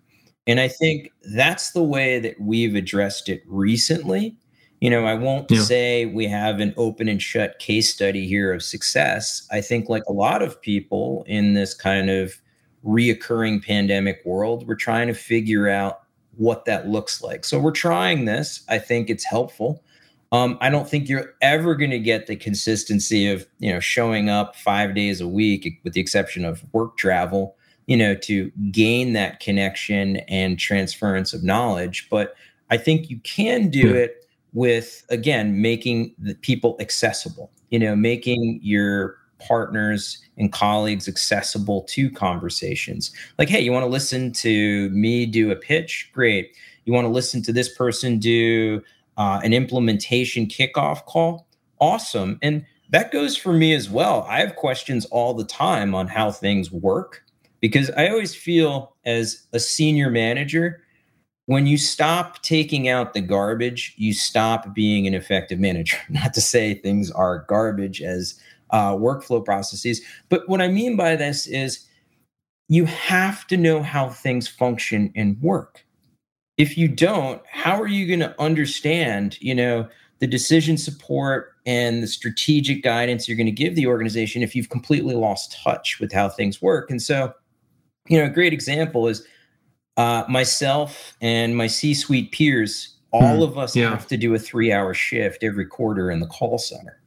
And 0.47 0.61
I 0.61 0.69
think 0.69 1.11
that's 1.35 1.71
the 1.73 1.83
way 1.83 2.19
that 2.19 2.41
we've 2.41 2.75
addressed 2.75 3.29
it 3.29 3.43
recently 3.47 4.37
you 4.81 4.89
know, 4.89 5.05
I 5.05 5.15
won't 5.15 5.51
yeah. 5.51 5.61
say 5.61 6.07
we 6.07 6.27
have 6.27 6.59
an 6.59 6.73
open 6.79 7.07
and 7.07 7.21
shut 7.21 7.59
case 7.59 7.93
study 7.93 8.27
here 8.27 8.53
of 8.53 8.63
success. 8.63 9.47
I 9.51 9.61
think, 9.61 9.89
like 9.91 10.05
a 10.09 10.13
lot 10.13 10.43
of 10.43 10.61
people 10.61 11.25
in 11.27 11.53
this 11.53 11.75
kind 11.75 12.09
of 12.09 12.41
reoccurring 12.85 13.65
pandemic 13.65 14.23
world, 14.25 14.67
we're 14.67 14.75
trying 14.75 15.09
to 15.09 15.15
figure 15.15 15.69
out 15.69 16.01
what 16.37 16.65
that 16.65 16.89
looks 16.89 17.23
like. 17.23 17.45
So 17.45 17.59
we're 17.59 17.73
trying 17.73 18.25
this. 18.25 18.63
I 18.71 18.79
think 18.79 19.11
it's 19.11 19.25
helpful. 19.25 19.85
Um, 20.33 20.59
I 20.61 20.71
don't 20.71 20.89
think 20.89 21.09
you're 21.09 21.35
ever 21.41 21.75
going 21.75 21.91
to 21.91 21.99
get 21.99 22.27
the 22.27 22.37
consistency 22.37 23.29
of 23.29 23.47
you 23.59 23.73
know 23.73 23.81
showing 23.81 24.29
up 24.29 24.57
five 24.57 24.95
days 24.95 25.21
a 25.21 25.29
week, 25.29 25.81
with 25.85 25.93
the 25.93 26.01
exception 26.01 26.45
of 26.45 26.65
work 26.73 26.97
travel. 26.97 27.57
You 27.87 27.97
know, 27.97 28.15
to 28.15 28.53
gain 28.71 29.15
that 29.15 29.41
connection 29.41 30.19
and 30.29 30.59
transference 30.59 31.33
of 31.33 31.43
knowledge. 31.43 32.07
But 32.09 32.35
I 32.71 32.77
think 32.77 33.11
you 33.11 33.19
can 33.25 33.69
do 33.69 33.89
yeah. 33.89 34.03
it 34.03 34.21
with 34.53 35.05
again 35.11 35.61
making 35.61 36.15
the 36.19 36.35
people 36.35 36.77
accessible 36.81 37.51
you 37.71 37.79
know 37.79 37.95
making 37.95 38.59
your 38.63 39.17
partners 39.39 40.19
and 40.37 40.53
colleagues 40.53 41.09
accessible 41.09 41.83
to 41.83 42.11
conversations 42.11 43.13
like 43.39 43.49
hey 43.49 43.61
you 43.61 43.73
want 43.73 43.85
to 43.85 43.89
listen 43.89 44.33
to 44.33 44.91
me 44.91 45.25
do 45.25 45.51
a 45.51 45.57
pitch 45.57 46.11
great 46.13 46.55
you 46.85 46.93
want 46.93 47.05
to 47.05 47.11
listen 47.11 47.43
to 47.43 47.53
this 47.53 47.73
person 47.75 48.19
do 48.19 48.83
uh, 49.21 49.41
an 49.45 49.53
implementation 49.53 50.47
kickoff 50.47 51.05
call 51.05 51.47
awesome 51.81 52.39
and 52.43 52.65
that 52.89 53.13
goes 53.13 53.37
for 53.37 53.53
me 53.53 53.75
as 53.75 53.89
well 53.89 54.27
i 54.29 54.41
have 54.41 54.57
questions 54.57 55.05
all 55.07 55.35
the 55.35 55.45
time 55.45 55.95
on 55.95 56.09
how 56.09 56.31
things 56.31 56.73
work 56.73 57.23
because 57.61 57.91
i 57.93 58.09
always 58.09 58.35
feel 58.35 58.97
as 59.05 59.47
a 59.53 59.61
senior 59.61 60.11
manager 60.11 60.83
when 61.51 61.67
you 61.67 61.77
stop 61.77 62.41
taking 62.43 62.87
out 62.89 63.13
the 63.13 63.21
garbage, 63.21 63.93
you 63.97 64.15
stop 64.15 64.73
being 64.73 65.09
an 65.09 65.15
effective 65.15 65.59
manager. 65.59 65.97
Not 66.09 66.33
to 66.35 66.41
say 66.41 66.75
things 66.75 67.11
are 67.11 67.45
garbage 67.49 68.01
as 68.01 68.41
uh, 68.71 68.93
workflow 68.95 69.45
processes, 69.45 70.01
but 70.29 70.49
what 70.49 70.63
I 70.63 70.69
mean 70.69 70.97
by 70.97 71.17
this 71.17 71.49
is 71.49 71.89
you 72.69 72.85
have 72.85 73.49
to 73.49 73.57
know 73.57 73.83
how 73.83 74.11
things 74.11 74.47
function 74.47 75.13
and 75.17 75.43
work. 75.43 75.85
If 76.61 76.77
you 76.77 76.89
don't, 76.89 77.41
how 77.51 77.81
are 77.81 77.87
you 77.87 78.07
going 78.07 78.21
to 78.21 78.39
understand, 78.39 79.41
you 79.41 79.55
know, 79.55 79.89
the 80.19 80.27
decision 80.27 80.77
support 80.77 81.55
and 81.65 82.03
the 82.03 82.07
strategic 82.07 82.83
guidance 82.83 83.27
you're 83.27 83.37
going 83.39 83.47
to 83.47 83.51
give 83.51 83.77
the 83.77 83.87
organization 83.87 84.43
if 84.43 84.55
you've 84.55 84.69
completely 84.69 85.15
lost 85.15 85.59
touch 85.65 86.01
with 86.01 86.13
how 86.13 86.29
things 86.29 86.61
work? 86.61 86.91
And 86.91 87.01
so, 87.01 87.33
you 88.09 88.19
know, 88.19 88.27
a 88.27 88.29
great 88.29 88.53
example 88.53 89.09
is 89.09 89.27
uh, 89.97 90.25
myself 90.29 91.17
and 91.23 91.57
my 91.57 91.67
C-suite 91.67 92.31
peers, 92.31 92.95
all 93.11 93.39
mm, 93.39 93.43
of 93.43 93.57
us 93.57 93.75
yeah. 93.75 93.89
have 93.89 94.07
to 94.09 94.19
do 94.19 94.35
a 94.35 94.39
three-hour 94.39 94.93
shift 94.93 95.43
every 95.43 95.65
quarter 95.65 96.11
in 96.11 96.21
the 96.21 96.27
call 96.27 96.59
center. 96.59 97.01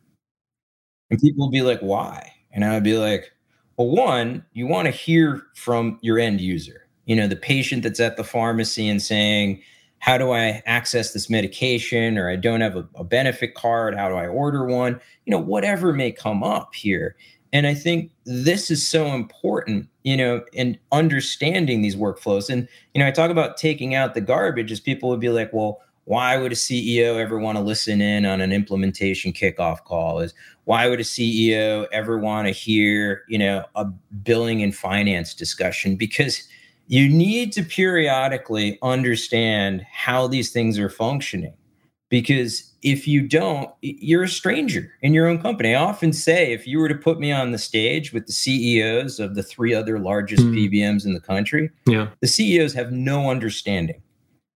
And 1.11 1.19
people 1.19 1.45
will 1.45 1.51
be 1.51 1.61
like, 1.61 1.79
"Why?" 1.81 2.33
And 2.51 2.65
I 2.65 2.73
would 2.73 2.83
be 2.83 2.97
like, 2.97 3.31
"Well, 3.77 3.89
one, 3.89 4.43
you 4.53 4.65
want 4.65 4.87
to 4.87 4.91
hear 4.91 5.43
from 5.53 5.99
your 6.01 6.17
end 6.17 6.41
user. 6.41 6.82
You 7.05 7.15
know, 7.15 7.27
the 7.27 7.35
patient 7.35 7.83
that's 7.83 7.99
at 7.99 8.17
the 8.17 8.23
pharmacy 8.23 8.87
and 8.87 9.01
saying 9.01 9.61
how 10.03 10.17
do 10.17 10.31
I 10.31 10.61
access 10.65 11.13
this 11.13 11.29
medication 11.29 12.17
or 12.17 12.29
I 12.29 12.35
don't 12.35 12.59
have 12.59 12.75
a, 12.75 12.85
a, 12.95 13.05
benefit 13.05 13.55
card? 13.55 13.95
How 13.95 14.09
do 14.09 14.15
I 14.15 14.27
order 14.27 14.65
one? 14.65 14.99
You 15.25 15.31
know, 15.31 15.39
whatever 15.39 15.93
may 15.93 16.11
come 16.11 16.43
up 16.43 16.75
here. 16.75 17.15
And 17.53 17.65
I 17.65 17.73
think 17.73 18.11
this 18.25 18.69
is 18.69 18.85
so 18.85 19.13
important, 19.13 19.87
you 20.03 20.17
know, 20.17 20.43
in 20.51 20.77
understanding 20.91 21.81
these 21.81 21.95
workflows. 21.95 22.49
And, 22.49 22.67
you 22.93 22.99
know, 22.99 23.07
I 23.07 23.11
talk 23.11 23.31
about 23.31 23.55
taking 23.55 23.95
out 23.95 24.13
the 24.13 24.19
garbage 24.19 24.73
as 24.73 24.81
people 24.81 25.07
would 25.09 25.21
be 25.21 25.29
like, 25.29 25.53
well, 25.53 25.79
why 26.05 26.35
would 26.35 26.51
a 26.51 26.55
CEO 26.55 27.15
ever 27.17 27.39
want 27.39 27.57
to 27.57 27.63
listen 27.63 28.01
in 28.01 28.25
on 28.25 28.41
an 28.41 28.51
implementation 28.51 29.31
kickoff 29.31 29.85
call? 29.85 30.19
Is 30.19 30.33
why 30.65 30.89
would 30.89 30.99
a 30.99 31.03
CEO 31.03 31.87
ever 31.93 32.17
want 32.17 32.47
to 32.47 32.51
hear, 32.51 33.23
you 33.29 33.37
know, 33.37 33.63
a 33.75 33.85
billing 33.85 34.61
and 34.61 34.75
finance 34.75 35.33
discussion? 35.33 35.95
Because 35.95 36.45
you 36.87 37.09
need 37.09 37.51
to 37.53 37.63
periodically 37.63 38.77
understand 38.81 39.85
how 39.91 40.27
these 40.27 40.51
things 40.51 40.77
are 40.77 40.89
functioning. 40.89 41.53
Because 42.09 42.71
if 42.83 43.07
you 43.07 43.27
don't, 43.27 43.71
you're 43.81 44.23
a 44.23 44.29
stranger 44.29 44.91
in 45.01 45.13
your 45.13 45.27
own 45.27 45.41
company. 45.41 45.73
I 45.73 45.81
often 45.81 46.13
say 46.13 46.51
if 46.51 46.67
you 46.67 46.77
were 46.77 46.89
to 46.89 46.95
put 46.95 47.19
me 47.19 47.31
on 47.31 47.51
the 47.51 47.57
stage 47.57 48.13
with 48.13 48.27
the 48.27 48.33
CEOs 48.33 49.19
of 49.19 49.35
the 49.35 49.41
three 49.41 49.73
other 49.73 49.97
largest 49.97 50.43
mm. 50.43 50.69
PBMs 50.69 51.05
in 51.05 51.13
the 51.13 51.21
country, 51.21 51.71
yeah. 51.87 52.09
the 52.19 52.27
CEOs 52.27 52.73
have 52.73 52.91
no 52.91 53.31
understanding 53.31 54.01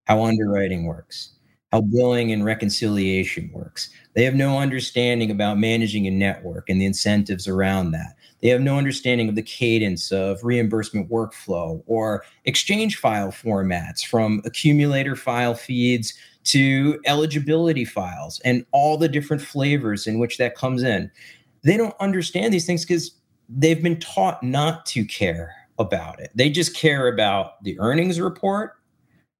how 0.04 0.24
underwriting 0.24 0.86
works, 0.86 1.34
how 1.72 1.82
billing 1.82 2.32
and 2.32 2.46
reconciliation 2.46 3.50
works. 3.54 3.90
They 4.14 4.24
have 4.24 4.36
no 4.36 4.60
understanding 4.60 5.32
about 5.32 5.58
managing 5.58 6.06
a 6.06 6.12
network 6.12 6.70
and 6.70 6.80
the 6.80 6.86
incentives 6.86 7.48
around 7.48 7.92
that. 7.92 8.17
They 8.42 8.50
have 8.50 8.62
no 8.62 8.78
understanding 8.78 9.30
of 9.30 9.36
the 9.36 9.42
cadence 9.42 10.12
of 10.12 10.44
reimbursement 10.44 11.10
workflow 11.10 11.82
or 11.88 12.24
exchange 12.46 12.98
file 12.98 13.32
formats 13.32 14.06
from 14.06 14.42
accumulator 14.46 15.16
file 15.16 15.56
feeds 15.56 16.14
to 16.46 17.00
eligibility 17.06 17.84
files 17.84 18.40
and 18.46 18.66
all 18.72 18.98
the 18.98 19.10
different 19.10 19.42
flavors 19.42 20.08
in 20.08 20.20
which 20.20 20.38
that 20.38 20.56
comes 20.56 20.84
in. 20.84 21.12
They 21.64 21.78
don't 21.78 21.96
understand 22.00 22.54
these 22.54 22.66
things 22.66 22.86
because 22.86 23.12
they've 23.50 23.82
been 23.82 24.00
taught 24.00 24.44
not 24.44 24.86
to 24.88 25.04
care 25.06 25.54
about 25.80 26.20
it. 26.20 26.32
They 26.36 26.50
just 26.50 26.76
care 26.76 27.08
about 27.08 27.64
the 27.64 27.80
earnings 27.80 28.20
report 28.20 28.74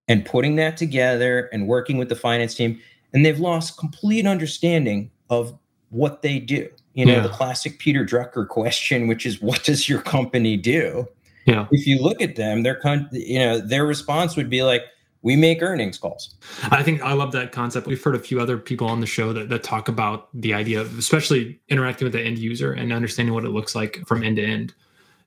and 0.08 0.26
putting 0.26 0.56
that 0.56 0.78
together 0.78 1.50
and 1.54 1.68
working 1.68 1.98
with 1.98 2.10
the 2.10 2.16
finance 2.16 2.56
team. 2.56 2.80
And 3.14 3.26
they've 3.26 3.40
lost 3.40 3.78
complete 3.78 4.26
understanding 4.26 5.12
of 5.30 5.58
what 5.90 6.22
they 6.22 6.40
do. 6.40 6.70
You 6.98 7.06
know, 7.06 7.14
yeah. 7.14 7.20
the 7.20 7.30
classic 7.30 7.78
Peter 7.78 8.04
Drucker 8.04 8.48
question, 8.48 9.08
which 9.08 9.28
is 9.28 9.40
what 9.40 9.64
does 9.64 9.88
your 9.88 10.02
company 10.02 10.58
do? 10.58 11.08
Yeah. 11.46 11.68
If 11.70 11.86
you 11.86 12.02
look 12.02 12.24
at 12.24 12.36
them, 12.38 12.64
their 12.64 12.74
con- 12.74 13.08
you 13.12 13.38
know 13.38 13.60
their 13.60 13.86
response 13.86 14.36
would 14.36 14.50
be 14.50 14.64
like, 14.64 14.82
"We 15.22 15.36
make 15.36 15.62
earnings 15.62 16.00
calls." 16.00 16.34
I 16.72 16.82
think 16.82 17.04
I 17.04 17.14
love 17.14 17.34
that 17.34 17.52
concept. 17.52 17.86
We've 17.86 18.04
heard 18.04 18.16
a 18.16 18.20
few 18.20 18.40
other 18.40 18.58
people 18.58 18.88
on 18.88 19.00
the 19.00 19.06
show 19.06 19.32
that, 19.32 19.48
that 19.50 19.62
talk 19.62 19.88
about 19.88 20.30
the 20.34 20.56
idea 20.56 20.82
of 20.82 20.98
especially 20.98 21.60
interacting 21.70 22.08
with 22.08 22.14
the 22.14 22.22
end 22.22 22.40
user 22.40 22.74
and 22.74 22.92
understanding 22.92 23.36
what 23.36 23.46
it 23.46 23.50
looks 23.50 23.76
like 23.76 24.00
from 24.08 24.24
end 24.24 24.38
to 24.38 24.44
end. 24.44 24.74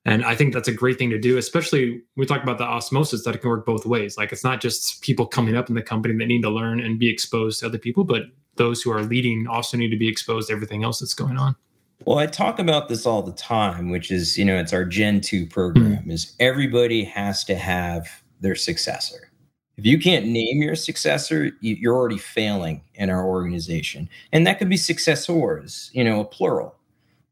And 0.04 0.24
I 0.24 0.34
think 0.34 0.52
that's 0.52 0.66
a 0.66 0.72
great 0.72 0.98
thing 0.98 1.10
to 1.10 1.18
do, 1.20 1.38
especially 1.38 2.02
we 2.16 2.26
talk 2.26 2.42
about 2.42 2.58
the 2.58 2.64
osmosis 2.64 3.22
that 3.24 3.36
it 3.36 3.42
can 3.42 3.50
work 3.50 3.64
both 3.64 3.86
ways. 3.86 4.16
Like 4.16 4.32
it's 4.32 4.42
not 4.42 4.60
just 4.60 5.02
people 5.02 5.24
coming 5.24 5.56
up 5.56 5.68
in 5.68 5.76
the 5.76 5.82
company 5.82 6.16
that 6.16 6.26
need 6.26 6.42
to 6.42 6.50
learn 6.50 6.80
and 6.80 6.98
be 6.98 7.08
exposed 7.08 7.60
to 7.60 7.66
other 7.66 7.78
people, 7.78 8.02
but 8.02 8.22
those 8.60 8.82
who 8.82 8.92
are 8.92 9.02
leading 9.02 9.46
also 9.46 9.78
need 9.78 9.88
to 9.88 9.96
be 9.96 10.06
exposed 10.06 10.48
to 10.48 10.52
everything 10.52 10.84
else 10.84 11.00
that's 11.00 11.14
going 11.14 11.38
on. 11.38 11.56
Well, 12.04 12.18
I 12.18 12.26
talk 12.26 12.58
about 12.58 12.90
this 12.90 13.06
all 13.06 13.22
the 13.22 13.32
time, 13.32 13.88
which 13.88 14.10
is, 14.10 14.36
you 14.36 14.44
know, 14.44 14.58
it's 14.58 14.74
our 14.74 14.84
Gen 14.84 15.22
2 15.22 15.46
program 15.46 15.96
mm-hmm. 15.96 16.10
is 16.10 16.34
everybody 16.40 17.02
has 17.04 17.42
to 17.44 17.54
have 17.54 18.06
their 18.40 18.54
successor. 18.54 19.30
If 19.78 19.86
you 19.86 19.98
can't 19.98 20.26
name 20.26 20.60
your 20.60 20.74
successor, 20.74 21.52
you're 21.62 21.96
already 21.96 22.18
failing 22.18 22.82
in 22.96 23.08
our 23.08 23.24
organization. 23.24 24.10
And 24.30 24.46
that 24.46 24.58
could 24.58 24.68
be 24.68 24.76
successors, 24.76 25.90
you 25.94 26.04
know, 26.04 26.20
a 26.20 26.24
plural, 26.26 26.74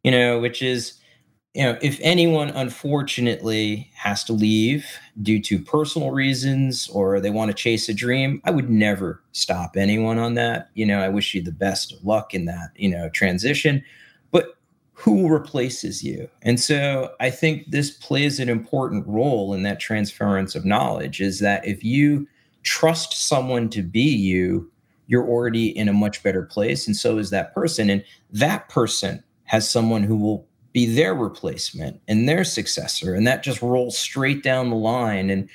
you 0.02 0.10
know, 0.10 0.40
which 0.40 0.62
is 0.62 0.97
you 1.58 1.64
know, 1.64 1.76
if 1.82 1.98
anyone 2.02 2.50
unfortunately 2.50 3.90
has 3.96 4.22
to 4.22 4.32
leave 4.32 4.86
due 5.22 5.42
to 5.42 5.58
personal 5.58 6.12
reasons 6.12 6.88
or 6.90 7.18
they 7.18 7.30
want 7.30 7.50
to 7.50 7.52
chase 7.52 7.88
a 7.88 7.94
dream, 7.94 8.40
I 8.44 8.52
would 8.52 8.70
never 8.70 9.20
stop 9.32 9.76
anyone 9.76 10.18
on 10.18 10.34
that. 10.34 10.70
You 10.74 10.86
know, 10.86 11.00
I 11.00 11.08
wish 11.08 11.34
you 11.34 11.42
the 11.42 11.50
best 11.50 11.92
of 11.92 12.04
luck 12.04 12.32
in 12.32 12.44
that, 12.44 12.68
you 12.76 12.88
know, 12.88 13.08
transition. 13.08 13.84
But 14.30 14.56
who 14.92 15.28
replaces 15.28 16.00
you? 16.00 16.30
And 16.42 16.60
so 16.60 17.10
I 17.18 17.28
think 17.28 17.68
this 17.72 17.90
plays 17.90 18.38
an 18.38 18.48
important 18.48 19.04
role 19.08 19.52
in 19.52 19.64
that 19.64 19.80
transference 19.80 20.54
of 20.54 20.64
knowledge 20.64 21.20
is 21.20 21.40
that 21.40 21.66
if 21.66 21.82
you 21.82 22.28
trust 22.62 23.26
someone 23.26 23.68
to 23.70 23.82
be 23.82 24.08
you, 24.08 24.70
you're 25.08 25.26
already 25.26 25.76
in 25.76 25.88
a 25.88 25.92
much 25.92 26.22
better 26.22 26.44
place. 26.44 26.86
And 26.86 26.96
so 26.96 27.18
is 27.18 27.30
that 27.30 27.52
person. 27.52 27.90
And 27.90 28.04
that 28.30 28.68
person 28.68 29.24
has 29.46 29.68
someone 29.68 30.04
who 30.04 30.16
will 30.16 30.47
be 30.78 30.86
their 30.86 31.12
replacement 31.12 32.00
and 32.06 32.28
their 32.28 32.44
successor 32.44 33.12
and 33.12 33.26
that 33.26 33.42
just 33.42 33.60
rolls 33.62 33.98
straight 33.98 34.44
down 34.44 34.70
the 34.70 34.76
line. 34.76 35.28
And 35.28 35.48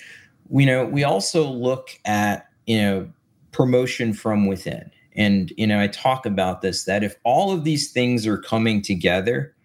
you 0.51 0.65
know 0.65 0.85
we 0.85 1.05
also 1.05 1.47
look 1.49 1.97
at 2.03 2.49
you 2.67 2.81
know 2.81 3.09
promotion 3.53 4.13
from 4.13 4.47
within. 4.47 4.91
And 5.15 5.53
you 5.55 5.65
know 5.65 5.79
i 5.79 5.87
talk 5.87 6.25
about 6.25 6.61
this 6.61 6.83
that 6.83 7.03
if 7.03 7.15
all 7.23 7.53
of 7.53 7.63
these 7.63 7.91
things 7.91 8.27
are 8.27 8.37
coming 8.37 8.81
together 8.81 9.55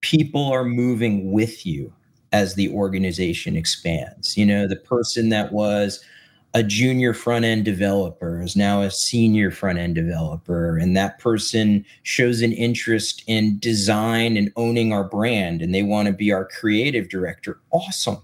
people 0.00 0.44
are 0.52 0.64
moving 0.64 1.32
with 1.32 1.66
you 1.66 1.92
as 2.32 2.54
the 2.54 2.72
organization 2.72 3.56
expands. 3.56 4.36
You 4.36 4.46
know 4.46 4.68
the 4.68 4.76
person 4.76 5.30
that 5.30 5.52
was 5.52 6.04
a 6.52 6.62
junior 6.62 7.14
front 7.14 7.44
end 7.44 7.64
developer 7.64 8.42
is 8.42 8.56
now 8.56 8.82
a 8.82 8.90
senior 8.90 9.50
front 9.50 9.78
end 9.78 9.94
developer 9.94 10.76
and 10.76 10.96
that 10.96 11.18
person 11.18 11.84
shows 12.02 12.42
an 12.42 12.52
interest 12.52 13.22
in 13.26 13.58
design 13.60 14.36
and 14.36 14.52
owning 14.56 14.92
our 14.92 15.04
brand 15.04 15.62
and 15.62 15.72
they 15.74 15.82
want 15.82 16.06
to 16.06 16.12
be 16.12 16.32
our 16.32 16.44
creative 16.46 17.08
director. 17.08 17.60
Awesome. 17.70 18.18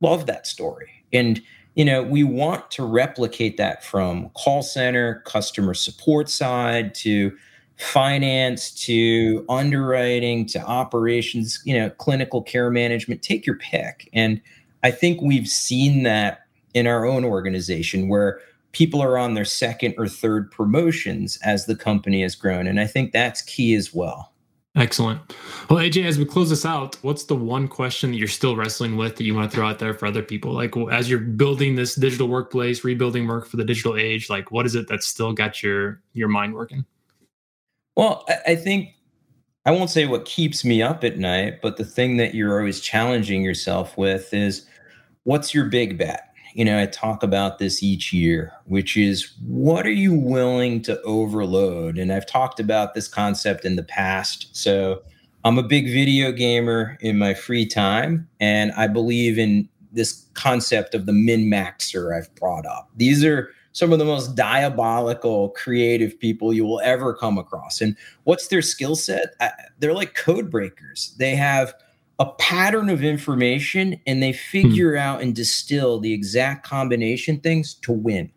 Love 0.00 0.26
that 0.26 0.46
story. 0.46 0.88
And 1.12 1.42
you 1.74 1.84
know 1.84 2.02
we 2.02 2.24
want 2.24 2.70
to 2.72 2.84
replicate 2.84 3.56
that 3.58 3.84
from 3.84 4.30
call 4.30 4.62
center 4.62 5.22
customer 5.26 5.74
support 5.74 6.28
side 6.28 6.94
to 6.96 7.36
finance 7.76 8.72
to 8.72 9.44
underwriting 9.48 10.44
to 10.44 10.58
operations 10.58 11.62
you 11.64 11.78
know 11.78 11.90
clinical 11.90 12.42
care 12.42 12.70
management. 12.70 13.22
Take 13.22 13.44
your 13.44 13.56
pick. 13.56 14.08
And 14.14 14.40
i 14.82 14.90
think 14.90 15.20
we've 15.20 15.48
seen 15.48 16.04
that 16.04 16.47
in 16.78 16.86
our 16.86 17.04
own 17.04 17.24
organization 17.24 18.08
where 18.08 18.40
people 18.72 19.02
are 19.02 19.18
on 19.18 19.34
their 19.34 19.44
second 19.44 19.94
or 19.98 20.08
third 20.08 20.50
promotions 20.50 21.38
as 21.44 21.66
the 21.66 21.76
company 21.76 22.22
has 22.22 22.34
grown. 22.34 22.66
And 22.66 22.80
I 22.80 22.86
think 22.86 23.12
that's 23.12 23.42
key 23.42 23.74
as 23.74 23.92
well. 23.92 24.32
Excellent. 24.76 25.20
Well, 25.68 25.80
AJ, 25.80 26.04
as 26.04 26.18
we 26.18 26.24
close 26.24 26.50
this 26.50 26.64
out, 26.64 26.96
what's 27.02 27.24
the 27.24 27.34
one 27.34 27.66
question 27.66 28.12
that 28.12 28.18
you're 28.18 28.28
still 28.28 28.54
wrestling 28.54 28.96
with 28.96 29.16
that 29.16 29.24
you 29.24 29.34
want 29.34 29.50
to 29.50 29.56
throw 29.56 29.66
out 29.66 29.80
there 29.80 29.94
for 29.94 30.06
other 30.06 30.22
people? 30.22 30.52
Like, 30.52 30.76
as 30.92 31.10
you're 31.10 31.18
building 31.18 31.74
this 31.74 31.96
digital 31.96 32.28
workplace, 32.28 32.84
rebuilding 32.84 33.26
work 33.26 33.46
for 33.46 33.56
the 33.56 33.64
digital 33.64 33.96
age, 33.96 34.30
like, 34.30 34.52
what 34.52 34.66
is 34.66 34.76
it 34.76 34.86
that's 34.86 35.06
still 35.06 35.32
got 35.32 35.62
your 35.62 36.00
your 36.12 36.28
mind 36.28 36.54
working? 36.54 36.84
Well, 37.96 38.24
I 38.46 38.54
think 38.54 38.90
I 39.64 39.72
won't 39.72 39.90
say 39.90 40.06
what 40.06 40.26
keeps 40.26 40.64
me 40.64 40.80
up 40.80 41.02
at 41.02 41.18
night, 41.18 41.60
but 41.60 41.76
the 41.76 41.84
thing 41.84 42.16
that 42.18 42.34
you're 42.34 42.56
always 42.58 42.78
challenging 42.78 43.42
yourself 43.42 43.98
with 43.98 44.32
is, 44.32 44.64
what's 45.24 45.52
your 45.52 45.64
big 45.64 45.98
bet? 45.98 46.27
You 46.58 46.64
know, 46.64 46.82
I 46.82 46.86
talk 46.86 47.22
about 47.22 47.60
this 47.60 47.84
each 47.84 48.12
year, 48.12 48.52
which 48.64 48.96
is 48.96 49.32
what 49.46 49.86
are 49.86 49.92
you 49.92 50.12
willing 50.12 50.82
to 50.82 51.00
overload? 51.02 51.98
And 51.98 52.12
I've 52.12 52.26
talked 52.26 52.58
about 52.58 52.94
this 52.94 53.06
concept 53.06 53.64
in 53.64 53.76
the 53.76 53.84
past. 53.84 54.48
So 54.56 55.04
I'm 55.44 55.56
a 55.56 55.62
big 55.62 55.86
video 55.86 56.32
gamer 56.32 56.98
in 57.00 57.16
my 57.16 57.32
free 57.32 57.64
time, 57.64 58.28
and 58.40 58.72
I 58.72 58.88
believe 58.88 59.38
in 59.38 59.68
this 59.92 60.26
concept 60.34 60.96
of 60.96 61.06
the 61.06 61.12
min 61.12 61.44
maxer 61.44 62.18
I've 62.18 62.34
brought 62.34 62.66
up. 62.66 62.90
These 62.96 63.24
are 63.24 63.50
some 63.70 63.92
of 63.92 64.00
the 64.00 64.04
most 64.04 64.34
diabolical 64.34 65.50
creative 65.50 66.18
people 66.18 66.52
you 66.52 66.64
will 66.64 66.80
ever 66.80 67.14
come 67.14 67.38
across. 67.38 67.80
And 67.80 67.96
what's 68.24 68.48
their 68.48 68.62
skill 68.62 68.96
set? 68.96 69.36
They're 69.78 69.94
like 69.94 70.16
code 70.16 70.50
breakers. 70.50 71.14
They 71.20 71.36
have 71.36 71.72
a 72.18 72.26
pattern 72.32 72.90
of 72.90 73.04
information 73.04 74.00
and 74.06 74.22
they 74.22 74.32
figure 74.32 74.92
hmm. 74.92 74.98
out 74.98 75.22
and 75.22 75.34
distill 75.34 76.00
the 76.00 76.12
exact 76.12 76.66
combination 76.66 77.38
things 77.40 77.74
to 77.74 77.92
win. 77.92 78.30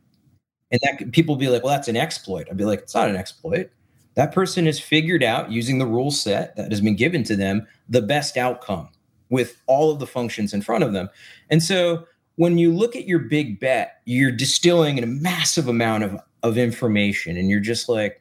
And 0.71 0.79
that 0.83 1.11
people 1.11 1.35
be 1.35 1.49
like, 1.49 1.63
well, 1.63 1.73
that's 1.73 1.87
an 1.87 1.97
exploit. 1.97 2.47
I'd 2.49 2.57
be 2.57 2.63
like, 2.63 2.79
it's 2.79 2.95
not 2.95 3.09
an 3.09 3.15
exploit. 3.15 3.71
That 4.15 4.33
person 4.33 4.65
has 4.65 4.79
figured 4.79 5.23
out 5.23 5.51
using 5.51 5.79
the 5.79 5.85
rule 5.85 6.11
set 6.11 6.55
that 6.55 6.71
has 6.71 6.81
been 6.81 6.95
given 6.95 7.23
to 7.23 7.35
them 7.35 7.67
the 7.89 8.01
best 8.01 8.37
outcome 8.37 8.89
with 9.29 9.61
all 9.65 9.91
of 9.91 9.99
the 9.99 10.07
functions 10.07 10.53
in 10.53 10.61
front 10.61 10.83
of 10.83 10.93
them. 10.93 11.09
And 11.49 11.63
so 11.63 12.05
when 12.35 12.57
you 12.57 12.73
look 12.73 12.95
at 12.95 13.07
your 13.07 13.19
big 13.19 13.59
bet, 13.59 14.01
you're 14.05 14.31
distilling 14.31 15.01
a 15.01 15.07
massive 15.07 15.67
amount 15.67 16.03
of, 16.03 16.17
of 16.43 16.57
information 16.57 17.37
and 17.37 17.49
you're 17.49 17.59
just 17.59 17.89
like, 17.89 18.20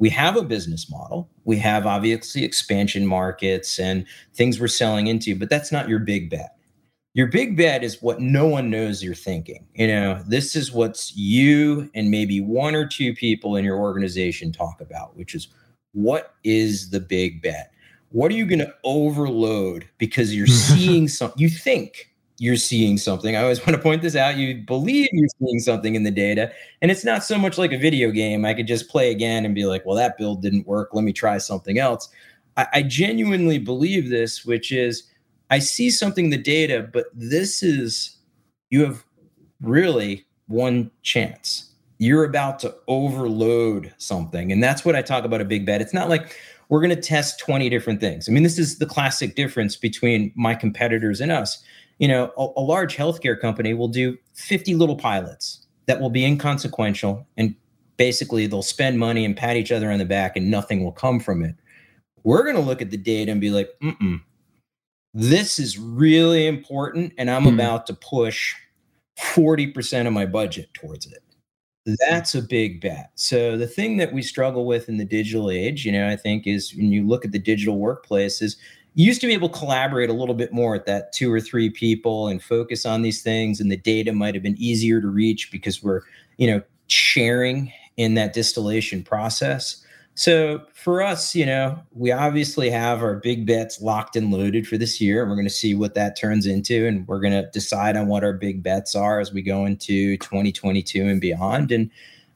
we 0.00 0.08
have 0.08 0.36
a 0.36 0.42
business 0.42 0.90
model. 0.90 1.30
We 1.44 1.58
have 1.58 1.86
obviously 1.86 2.42
expansion 2.42 3.06
markets 3.06 3.78
and 3.78 4.06
things 4.34 4.58
we're 4.58 4.66
selling 4.66 5.06
into, 5.06 5.36
but 5.36 5.50
that's 5.50 5.70
not 5.70 5.88
your 5.88 5.98
big 5.98 6.30
bet. 6.30 6.56
Your 7.12 7.26
big 7.26 7.56
bet 7.56 7.84
is 7.84 8.00
what 8.00 8.20
no 8.20 8.46
one 8.46 8.70
knows 8.70 9.02
you're 9.02 9.14
thinking. 9.14 9.66
You 9.74 9.88
know, 9.88 10.22
this 10.26 10.56
is 10.56 10.72
what's 10.72 11.14
you 11.14 11.90
and 11.94 12.10
maybe 12.10 12.40
one 12.40 12.74
or 12.74 12.86
two 12.86 13.14
people 13.14 13.56
in 13.56 13.64
your 13.64 13.78
organization 13.78 14.52
talk 14.52 14.80
about, 14.80 15.16
which 15.16 15.34
is 15.34 15.48
what 15.92 16.34
is 16.44 16.90
the 16.90 17.00
big 17.00 17.42
bet? 17.42 17.72
What 18.08 18.32
are 18.32 18.36
you 18.36 18.46
going 18.46 18.60
to 18.60 18.74
overload 18.84 19.86
because 19.98 20.34
you're 20.34 20.46
seeing 20.46 21.08
something 21.08 21.38
you 21.38 21.50
think 21.50 22.09
you're 22.40 22.56
seeing 22.56 22.96
something. 22.96 23.36
I 23.36 23.42
always 23.42 23.60
want 23.66 23.72
to 23.72 23.78
point 23.78 24.02
this 24.02 24.16
out. 24.16 24.36
You 24.36 24.62
believe 24.62 25.08
you're 25.12 25.28
seeing 25.38 25.60
something 25.60 25.94
in 25.94 26.02
the 26.02 26.10
data. 26.10 26.50
And 26.82 26.90
it's 26.90 27.04
not 27.04 27.22
so 27.22 27.38
much 27.38 27.58
like 27.58 27.72
a 27.72 27.78
video 27.78 28.10
game. 28.10 28.44
I 28.44 28.54
could 28.54 28.66
just 28.66 28.88
play 28.88 29.12
again 29.12 29.44
and 29.44 29.54
be 29.54 29.66
like, 29.66 29.84
well, 29.84 29.94
that 29.96 30.18
build 30.18 30.42
didn't 30.42 30.66
work. 30.66 30.88
Let 30.92 31.04
me 31.04 31.12
try 31.12 31.38
something 31.38 31.78
else. 31.78 32.08
I, 32.56 32.66
I 32.72 32.82
genuinely 32.82 33.58
believe 33.58 34.08
this, 34.08 34.44
which 34.44 34.72
is 34.72 35.04
I 35.50 35.58
see 35.58 35.90
something 35.90 36.26
in 36.26 36.30
the 36.30 36.38
data, 36.38 36.88
but 36.90 37.06
this 37.12 37.62
is, 37.62 38.16
you 38.70 38.82
have 38.84 39.04
really 39.60 40.24
one 40.46 40.90
chance. 41.02 41.70
You're 41.98 42.24
about 42.24 42.58
to 42.60 42.74
overload 42.88 43.92
something. 43.98 44.50
And 44.50 44.62
that's 44.62 44.84
what 44.84 44.96
I 44.96 45.02
talk 45.02 45.24
about 45.24 45.42
a 45.42 45.44
big 45.44 45.66
bet. 45.66 45.82
It's 45.82 45.92
not 45.92 46.08
like, 46.08 46.34
we're 46.70 46.80
going 46.80 46.94
to 46.94 47.02
test 47.02 47.40
20 47.40 47.68
different 47.68 48.00
things. 48.00 48.28
I 48.28 48.32
mean, 48.32 48.44
this 48.44 48.56
is 48.56 48.78
the 48.78 48.86
classic 48.86 49.34
difference 49.34 49.76
between 49.76 50.32
my 50.36 50.54
competitors 50.54 51.20
and 51.20 51.32
us 51.32 51.62
you 52.00 52.08
know, 52.08 52.32
a, 52.36 52.48
a 52.56 52.62
large 52.62 52.96
healthcare 52.96 53.38
company 53.38 53.74
will 53.74 53.88
do 53.88 54.18
50 54.34 54.74
little 54.74 54.96
pilots 54.96 55.66
that 55.86 56.00
will 56.00 56.10
be 56.10 56.24
inconsequential 56.24 57.26
and 57.36 57.54
basically 57.96 58.46
they'll 58.46 58.62
spend 58.62 58.98
money 58.98 59.24
and 59.24 59.36
pat 59.36 59.56
each 59.56 59.70
other 59.70 59.90
on 59.92 59.98
the 59.98 60.04
back 60.04 60.36
and 60.36 60.50
nothing 60.50 60.82
will 60.82 60.92
come 60.92 61.20
from 61.20 61.44
it. 61.44 61.54
We're 62.24 62.42
going 62.42 62.56
to 62.56 62.62
look 62.62 62.82
at 62.82 62.90
the 62.90 62.96
data 62.96 63.30
and 63.30 63.40
be 63.40 63.50
like, 63.50 63.70
mm 63.80 64.20
this 65.14 65.58
is 65.58 65.78
really 65.78 66.46
important. 66.46 67.12
And 67.18 67.30
I'm 67.30 67.42
hmm. 67.42 67.54
about 67.54 67.86
to 67.88 67.94
push 67.94 68.54
40% 69.18 70.06
of 70.06 70.12
my 70.12 70.26
budget 70.26 70.72
towards 70.74 71.06
it. 71.06 71.22
That's 72.08 72.34
a 72.34 72.42
big 72.42 72.80
bet. 72.80 73.10
So 73.14 73.56
the 73.56 73.66
thing 73.66 73.96
that 73.96 74.12
we 74.12 74.22
struggle 74.22 74.66
with 74.66 74.88
in 74.88 74.98
the 74.98 75.04
digital 75.04 75.50
age, 75.50 75.84
you 75.84 75.92
know, 75.92 76.08
I 76.08 76.14
think 76.14 76.46
is 76.46 76.74
when 76.76 76.92
you 76.92 77.06
look 77.06 77.24
at 77.24 77.32
the 77.32 77.38
digital 77.38 77.78
workplace 77.78 78.42
is 78.42 78.56
used 79.06 79.20
to 79.20 79.26
be 79.26 79.34
able 79.34 79.48
to 79.48 79.58
collaborate 79.58 80.10
a 80.10 80.12
little 80.12 80.34
bit 80.34 80.52
more 80.52 80.74
at 80.74 80.86
that 80.86 81.12
two 81.12 81.32
or 81.32 81.40
three 81.40 81.70
people 81.70 82.28
and 82.28 82.42
focus 82.42 82.84
on 82.86 83.02
these 83.02 83.22
things 83.22 83.60
and 83.60 83.70
the 83.70 83.76
data 83.76 84.12
might 84.12 84.34
have 84.34 84.42
been 84.42 84.56
easier 84.58 85.00
to 85.00 85.08
reach 85.08 85.50
because 85.52 85.82
we're 85.82 86.02
you 86.38 86.46
know 86.50 86.62
sharing 86.88 87.72
in 87.96 88.14
that 88.14 88.32
distillation 88.32 89.02
process 89.02 89.84
So 90.14 90.62
for 90.74 91.02
us, 91.02 91.34
you 91.34 91.46
know, 91.46 91.80
we 91.92 92.12
obviously 92.12 92.68
have 92.68 93.02
our 93.02 93.14
big 93.14 93.46
bets 93.46 93.80
locked 93.80 94.16
and 94.16 94.30
loaded 94.30 94.66
for 94.66 94.76
this 94.76 95.00
year. 95.00 95.22
And 95.22 95.30
we're 95.30 95.36
going 95.36 95.46
to 95.46 95.50
see 95.54 95.74
what 95.74 95.94
that 95.94 96.14
turns 96.18 96.46
into. 96.46 96.86
And 96.86 97.08
we're 97.08 97.20
going 97.20 97.32
to 97.32 97.48
decide 97.52 97.96
on 97.96 98.06
what 98.08 98.22
our 98.22 98.34
big 98.34 98.62
bets 98.62 98.94
are 98.94 99.20
as 99.20 99.32
we 99.32 99.40
go 99.40 99.64
into 99.64 100.18
2022 100.18 101.06
and 101.06 101.20
beyond. 101.20 101.72
And 101.72 101.90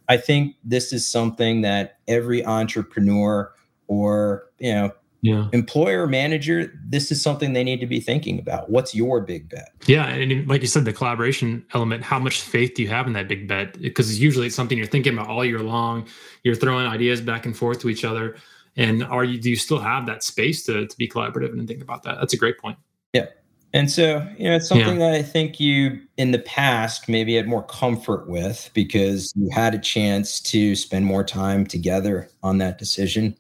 I 0.09 0.17
think 0.17 0.55
this 0.65 0.95
is 0.95 1.05
something 1.05 1.61
that 1.63 1.99
every 2.09 2.45
entrepreneur 2.45 3.53
or, 3.87 4.45
you 4.59 4.73
know, 4.73 4.91
yeah. 5.25 5.49
employer 5.55 6.07
manager 6.07 6.71
this 6.87 7.11
is 7.11 7.23
something 7.23 7.55
they 7.55 7.65
need 7.65 7.81
to 7.81 7.87
be 7.87 7.99
thinking 7.99 8.39
about. 8.39 8.69
What's 8.69 8.95
your 8.95 9.23
big 9.23 9.49
bet? 9.49 9.71
Yeah 9.87 10.07
and 10.07 10.47
like 10.47 10.61
you 10.61 10.67
said 10.67 10.85
the 10.85 10.93
collaboration 10.93 11.65
element 11.73 12.05
how 12.05 12.19
much 12.19 12.43
faith 12.43 12.75
do 12.75 12.83
you 12.83 12.89
have 12.89 13.07
in 13.07 13.15
that 13.15 13.27
big 13.27 13.49
bet? 13.49 13.81
Because 13.81 14.21
usually 14.21 14.49
it's 14.49 14.55
something 14.55 14.77
you're 14.77 14.87
thinking 14.87 15.15
about 15.15 15.29
all 15.29 15.43
year 15.43 15.61
long. 15.61 16.07
You're 16.43 16.55
throwing 16.55 16.87
ideas 16.87 17.23
back 17.23 17.47
and 17.47 17.57
forth 17.57 17.81
to 17.81 17.89
each 17.89 18.05
other. 18.05 18.37
And 18.77 19.03
are 19.03 19.25
you 19.25 19.41
do 19.41 19.49
you 19.49 19.57
still 19.57 19.79
have 19.79 20.05
that 20.07 20.23
space 20.23 20.63
to, 20.65 20.87
to 20.87 20.97
be 20.99 21.09
collaborative 21.09 21.53
and 21.53 21.67
think 21.67 21.81
about 21.81 22.03
that? 22.03 22.19
That's 22.21 22.35
a 22.35 22.37
great 22.37 22.59
point. 22.59 22.77
Yeah. 23.15 23.27
And 23.73 23.91
so 23.91 24.29
you 24.37 24.45
know 24.45 24.57
it's 24.57 24.69
something 24.69 25.01
yeah. 25.01 25.11
that 25.11 25.15
i 25.15 25.23
think 25.23 25.59
you 25.59 26.01
in 26.17 26.31
the 26.31 26.39
past 26.39 27.09
maybe 27.09 27.35
had 27.35 27.49
more 27.49 27.65
comfort 27.65 28.29
with 28.29 28.71
because 28.73 29.33
you 29.35 29.49
had 29.51 29.75
a 29.75 29.79
chance 29.79 30.39
to 30.43 30.77
spend 30.77 31.07
more 31.07 31.25
time 31.25 31.67
together 31.67 32.29
on 32.43 32.59
that 32.59 32.79
decision 32.79 33.37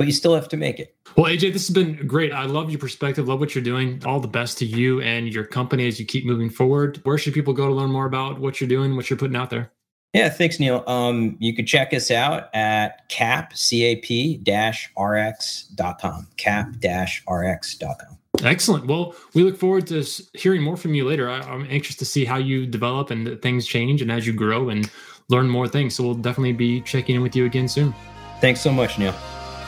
but 0.00 0.06
you 0.06 0.14
still 0.14 0.34
have 0.34 0.48
to 0.48 0.56
make 0.56 0.80
it. 0.80 0.96
Well, 1.14 1.26
AJ, 1.26 1.52
this 1.52 1.68
has 1.68 1.74
been 1.74 2.06
great. 2.06 2.32
I 2.32 2.46
love 2.46 2.70
your 2.70 2.78
perspective. 2.78 3.28
Love 3.28 3.38
what 3.38 3.54
you're 3.54 3.62
doing. 3.62 4.02
All 4.06 4.18
the 4.18 4.28
best 4.28 4.56
to 4.56 4.64
you 4.64 5.02
and 5.02 5.28
your 5.28 5.44
company 5.44 5.86
as 5.86 6.00
you 6.00 6.06
keep 6.06 6.24
moving 6.24 6.48
forward. 6.48 7.00
Where 7.02 7.18
should 7.18 7.34
people 7.34 7.52
go 7.52 7.68
to 7.68 7.74
learn 7.74 7.90
more 7.90 8.06
about 8.06 8.40
what 8.40 8.62
you're 8.62 8.68
doing, 8.68 8.96
what 8.96 9.10
you're 9.10 9.18
putting 9.18 9.36
out 9.36 9.50
there? 9.50 9.70
Yeah, 10.14 10.30
thanks, 10.30 10.58
Neil. 10.58 10.84
Um, 10.86 11.36
you 11.38 11.54
can 11.54 11.66
check 11.66 11.92
us 11.92 12.10
out 12.10 12.48
at 12.54 13.10
cap, 13.10 13.54
C-A-P 13.54 14.38
dash 14.38 14.90
rx.com, 14.98 16.28
cap 16.38 16.68
dash 16.78 17.22
rx.com. 17.28 18.16
Excellent. 18.42 18.86
Well, 18.86 19.14
we 19.34 19.42
look 19.42 19.58
forward 19.58 19.86
to 19.88 20.02
hearing 20.32 20.62
more 20.62 20.78
from 20.78 20.94
you 20.94 21.06
later. 21.06 21.28
I, 21.28 21.40
I'm 21.40 21.66
anxious 21.68 21.96
to 21.96 22.06
see 22.06 22.24
how 22.24 22.38
you 22.38 22.64
develop 22.64 23.10
and 23.10 23.40
things 23.42 23.66
change 23.66 24.00
and 24.00 24.10
as 24.10 24.26
you 24.26 24.32
grow 24.32 24.70
and 24.70 24.90
learn 25.28 25.50
more 25.50 25.68
things. 25.68 25.94
So 25.94 26.04
we'll 26.04 26.14
definitely 26.14 26.54
be 26.54 26.80
checking 26.80 27.16
in 27.16 27.20
with 27.22 27.36
you 27.36 27.44
again 27.44 27.68
soon. 27.68 27.94
Thanks 28.40 28.62
so 28.62 28.72
much, 28.72 28.98
Neil. 28.98 29.14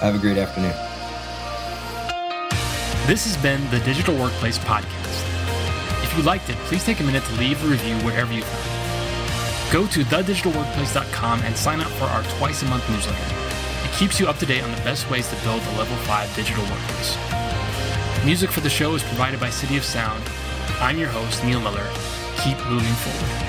Have 0.02 0.16
a 0.16 0.18
great 0.18 0.36
afternoon. 0.36 0.72
This 3.06 3.24
has 3.24 3.36
been 3.40 3.62
the 3.70 3.78
Digital 3.84 4.18
Workplace 4.18 4.58
Podcast. 4.58 5.22
If 6.02 6.12
you 6.16 6.24
liked 6.24 6.50
it, 6.50 6.56
please 6.66 6.82
take 6.82 6.98
a 6.98 7.04
minute 7.04 7.22
to 7.22 7.32
leave 7.34 7.62
a 7.64 7.68
review 7.68 7.94
wherever 7.98 8.32
you 8.32 8.42
found 8.42 8.66
it. 8.66 9.72
Go 9.72 9.86
to 9.86 10.02
thedigitalworkplace.com 10.02 11.42
and 11.42 11.56
sign 11.56 11.80
up 11.80 11.86
for 11.86 12.06
our 12.06 12.24
twice 12.36 12.62
a 12.62 12.66
month 12.66 12.90
newsletter. 12.90 13.86
It 13.86 13.92
keeps 13.92 14.18
you 14.18 14.26
up 14.26 14.38
to 14.38 14.46
date 14.46 14.64
on 14.64 14.72
the 14.72 14.82
best 14.82 15.08
ways 15.08 15.28
to 15.28 15.36
build 15.44 15.62
a 15.62 15.78
level 15.78 15.96
5 15.98 16.34
digital 16.34 16.64
workplace. 16.64 17.16
Music 18.24 18.50
for 18.50 18.60
the 18.60 18.70
show 18.70 18.96
is 18.96 19.04
provided 19.04 19.38
by 19.38 19.50
City 19.50 19.76
of 19.76 19.84
Sound. 19.84 20.24
I'm 20.80 20.98
your 20.98 21.10
host, 21.10 21.44
Neil 21.44 21.60
Miller. 21.60 21.88
Keep 22.42 22.58
moving 22.66 22.92
forward. 22.94 23.41